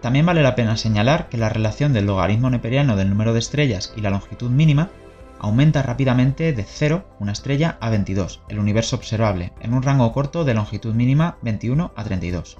También 0.00 0.26
vale 0.26 0.42
la 0.42 0.54
pena 0.54 0.76
señalar 0.76 1.28
que 1.28 1.36
la 1.36 1.48
relación 1.48 1.92
del 1.92 2.06
logaritmo 2.06 2.48
neperiano 2.48 2.96
del 2.96 3.10
número 3.10 3.32
de 3.32 3.40
estrellas 3.40 3.92
y 3.96 4.02
la 4.02 4.10
longitud 4.10 4.50
mínima 4.50 4.90
aumenta 5.38 5.82
rápidamente 5.82 6.52
de 6.52 6.64
0, 6.64 7.04
una 7.18 7.32
estrella, 7.32 7.76
a 7.80 7.90
22, 7.90 8.42
el 8.48 8.58
universo 8.58 8.96
observable, 8.96 9.52
en 9.60 9.74
un 9.74 9.82
rango 9.82 10.12
corto 10.12 10.44
de 10.44 10.54
longitud 10.54 10.94
mínima 10.94 11.38
21 11.42 11.92
a 11.94 12.04
32. 12.04 12.58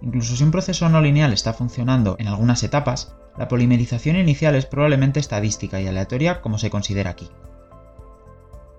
Incluso 0.00 0.36
si 0.36 0.44
un 0.44 0.50
proceso 0.50 0.88
no 0.88 1.00
lineal 1.00 1.32
está 1.32 1.52
funcionando 1.52 2.16
en 2.18 2.28
algunas 2.28 2.62
etapas, 2.62 3.14
la 3.38 3.46
polimerización 3.46 4.16
inicial 4.16 4.56
es 4.56 4.66
probablemente 4.66 5.20
estadística 5.20 5.80
y 5.80 5.86
aleatoria 5.86 6.40
como 6.40 6.58
se 6.58 6.70
considera 6.70 7.10
aquí. 7.10 7.30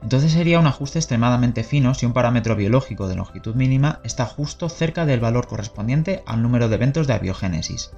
Entonces 0.01 0.33
sería 0.33 0.59
un 0.59 0.67
ajuste 0.67 0.99
extremadamente 0.99 1.63
fino 1.63 1.93
si 1.93 2.05
un 2.05 2.13
parámetro 2.13 2.55
biológico 2.55 3.07
de 3.07 3.15
longitud 3.15 3.55
mínima 3.55 3.99
está 4.03 4.25
justo 4.25 4.69
cerca 4.69 5.05
del 5.05 5.19
valor 5.19 5.47
correspondiente 5.47 6.23
al 6.25 6.41
número 6.41 6.69
de 6.69 6.75
eventos 6.75 7.07
de 7.07 7.13
abiogénesis, 7.13 7.91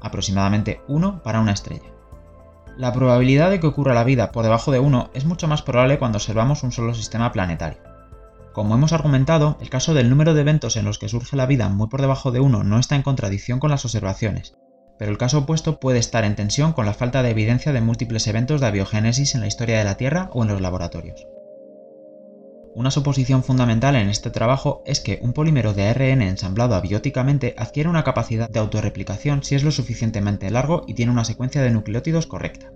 aproximadamente 0.00 0.80
1 0.88 1.22
para 1.22 1.40
una 1.40 1.52
estrella. 1.52 1.92
La 2.76 2.92
probabilidad 2.92 3.50
de 3.50 3.58
que 3.58 3.66
ocurra 3.66 3.94
la 3.94 4.04
vida 4.04 4.32
por 4.32 4.44
debajo 4.44 4.70
de 4.70 4.78
1 4.78 5.10
es 5.14 5.24
mucho 5.24 5.48
más 5.48 5.62
probable 5.62 5.98
cuando 5.98 6.18
observamos 6.18 6.62
un 6.62 6.72
solo 6.72 6.94
sistema 6.94 7.32
planetario. 7.32 7.78
Como 8.52 8.74
hemos 8.74 8.92
argumentado, 8.92 9.56
el 9.60 9.70
caso 9.70 9.92
del 9.94 10.10
número 10.10 10.34
de 10.34 10.40
eventos 10.42 10.76
en 10.76 10.84
los 10.84 10.98
que 10.98 11.08
surge 11.08 11.36
la 11.36 11.46
vida 11.46 11.68
muy 11.68 11.88
por 11.88 12.00
debajo 12.00 12.30
de 12.32 12.40
1 12.40 12.64
no 12.64 12.78
está 12.78 12.96
en 12.96 13.02
contradicción 13.02 13.60
con 13.60 13.70
las 13.70 13.84
observaciones, 13.84 14.56
pero 14.98 15.10
el 15.10 15.18
caso 15.18 15.38
opuesto 15.38 15.78
puede 15.80 15.98
estar 15.98 16.24
en 16.24 16.36
tensión 16.36 16.72
con 16.72 16.86
la 16.86 16.94
falta 16.94 17.22
de 17.22 17.30
evidencia 17.30 17.72
de 17.72 17.80
múltiples 17.80 18.26
eventos 18.26 18.60
de 18.60 18.66
abiogénesis 18.66 19.34
en 19.34 19.40
la 19.40 19.46
historia 19.46 19.78
de 19.78 19.84
la 19.84 19.96
Tierra 19.96 20.30
o 20.32 20.42
en 20.42 20.48
los 20.48 20.60
laboratorios. 20.60 21.26
Una 22.74 22.90
suposición 22.90 23.42
fundamental 23.42 23.96
en 23.96 24.10
este 24.10 24.28
trabajo 24.28 24.82
es 24.84 25.00
que 25.00 25.18
un 25.22 25.32
polímero 25.32 25.72
de 25.72 25.88
ARN 25.88 26.20
ensamblado 26.20 26.74
abióticamente 26.74 27.54
adquiere 27.56 27.88
una 27.88 28.04
capacidad 28.04 28.50
de 28.50 28.60
autorreplicación 28.60 29.42
si 29.42 29.54
es 29.54 29.64
lo 29.64 29.70
suficientemente 29.70 30.50
largo 30.50 30.84
y 30.86 30.92
tiene 30.92 31.10
una 31.10 31.24
secuencia 31.24 31.62
de 31.62 31.70
nucleótidos 31.70 32.26
correcta. 32.26 32.70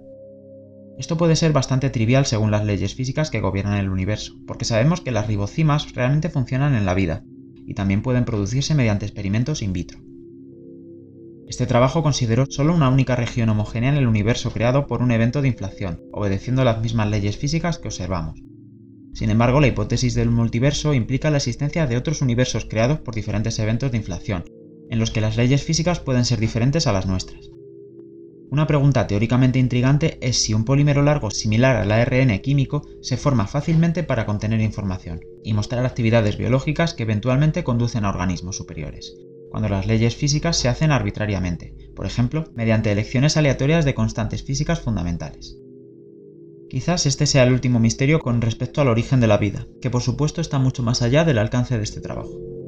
Esto 0.96 1.16
puede 1.18 1.36
ser 1.36 1.52
bastante 1.52 1.90
trivial 1.90 2.24
según 2.26 2.50
las 2.50 2.64
leyes 2.64 2.94
físicas 2.94 3.30
que 3.30 3.40
gobiernan 3.40 3.78
el 3.78 3.90
universo, 3.90 4.32
porque 4.46 4.64
sabemos 4.64 5.02
que 5.02 5.12
las 5.12 5.26
ribocimas 5.26 5.94
realmente 5.94 6.30
funcionan 6.30 6.74
en 6.74 6.86
la 6.86 6.94
vida, 6.94 7.22
y 7.66 7.74
también 7.74 8.02
pueden 8.02 8.24
producirse 8.24 8.74
mediante 8.74 9.06
experimentos 9.06 9.62
in 9.62 9.72
vitro. 9.72 10.09
Este 11.50 11.66
trabajo 11.66 12.04
consideró 12.04 12.46
solo 12.48 12.72
una 12.72 12.88
única 12.88 13.16
región 13.16 13.48
homogénea 13.48 13.90
en 13.90 13.96
el 13.96 14.06
universo 14.06 14.52
creado 14.52 14.86
por 14.86 15.02
un 15.02 15.10
evento 15.10 15.42
de 15.42 15.48
inflación, 15.48 16.00
obedeciendo 16.12 16.62
las 16.62 16.80
mismas 16.80 17.10
leyes 17.10 17.36
físicas 17.36 17.78
que 17.78 17.88
observamos. 17.88 18.40
Sin 19.14 19.30
embargo, 19.30 19.58
la 19.58 19.66
hipótesis 19.66 20.14
del 20.14 20.30
multiverso 20.30 20.94
implica 20.94 21.28
la 21.28 21.38
existencia 21.38 21.88
de 21.88 21.96
otros 21.96 22.22
universos 22.22 22.66
creados 22.66 23.00
por 23.00 23.16
diferentes 23.16 23.58
eventos 23.58 23.90
de 23.90 23.96
inflación, 23.96 24.44
en 24.90 25.00
los 25.00 25.10
que 25.10 25.20
las 25.20 25.36
leyes 25.36 25.64
físicas 25.64 25.98
pueden 25.98 26.24
ser 26.24 26.38
diferentes 26.38 26.86
a 26.86 26.92
las 26.92 27.06
nuestras. 27.06 27.50
Una 28.52 28.68
pregunta 28.68 29.08
teóricamente 29.08 29.58
intrigante 29.58 30.18
es 30.20 30.40
si 30.40 30.54
un 30.54 30.64
polímero 30.64 31.02
largo 31.02 31.32
similar 31.32 31.74
al 31.74 31.90
ARN 31.90 32.38
químico 32.38 32.86
se 33.02 33.16
forma 33.16 33.48
fácilmente 33.48 34.04
para 34.04 34.24
contener 34.24 34.60
información 34.60 35.18
y 35.42 35.52
mostrar 35.52 35.84
actividades 35.84 36.38
biológicas 36.38 36.94
que 36.94 37.02
eventualmente 37.02 37.64
conducen 37.64 38.04
a 38.04 38.10
organismos 38.10 38.56
superiores, 38.56 39.16
cuando 39.50 39.68
las 39.68 39.86
leyes 39.86 40.16
físicas 40.16 40.56
se 40.56 40.68
hacen 40.68 40.92
arbitrariamente, 40.92 41.74
por 41.94 42.06
ejemplo, 42.06 42.44
mediante 42.54 42.92
elecciones 42.92 43.36
aleatorias 43.36 43.84
de 43.84 43.94
constantes 43.94 44.42
físicas 44.42 44.80
fundamentales. 44.80 45.56
Quizás 46.70 47.04
este 47.06 47.26
sea 47.26 47.42
el 47.42 47.52
último 47.52 47.80
misterio 47.80 48.20
con 48.20 48.40
respecto 48.40 48.80
al 48.80 48.88
origen 48.88 49.18
de 49.20 49.26
la 49.26 49.38
vida, 49.38 49.66
que 49.82 49.90
por 49.90 50.02
supuesto 50.02 50.40
está 50.40 50.58
mucho 50.58 50.84
más 50.84 51.02
allá 51.02 51.24
del 51.24 51.38
alcance 51.38 51.76
de 51.76 51.82
este 51.82 52.00
trabajo. 52.00 52.59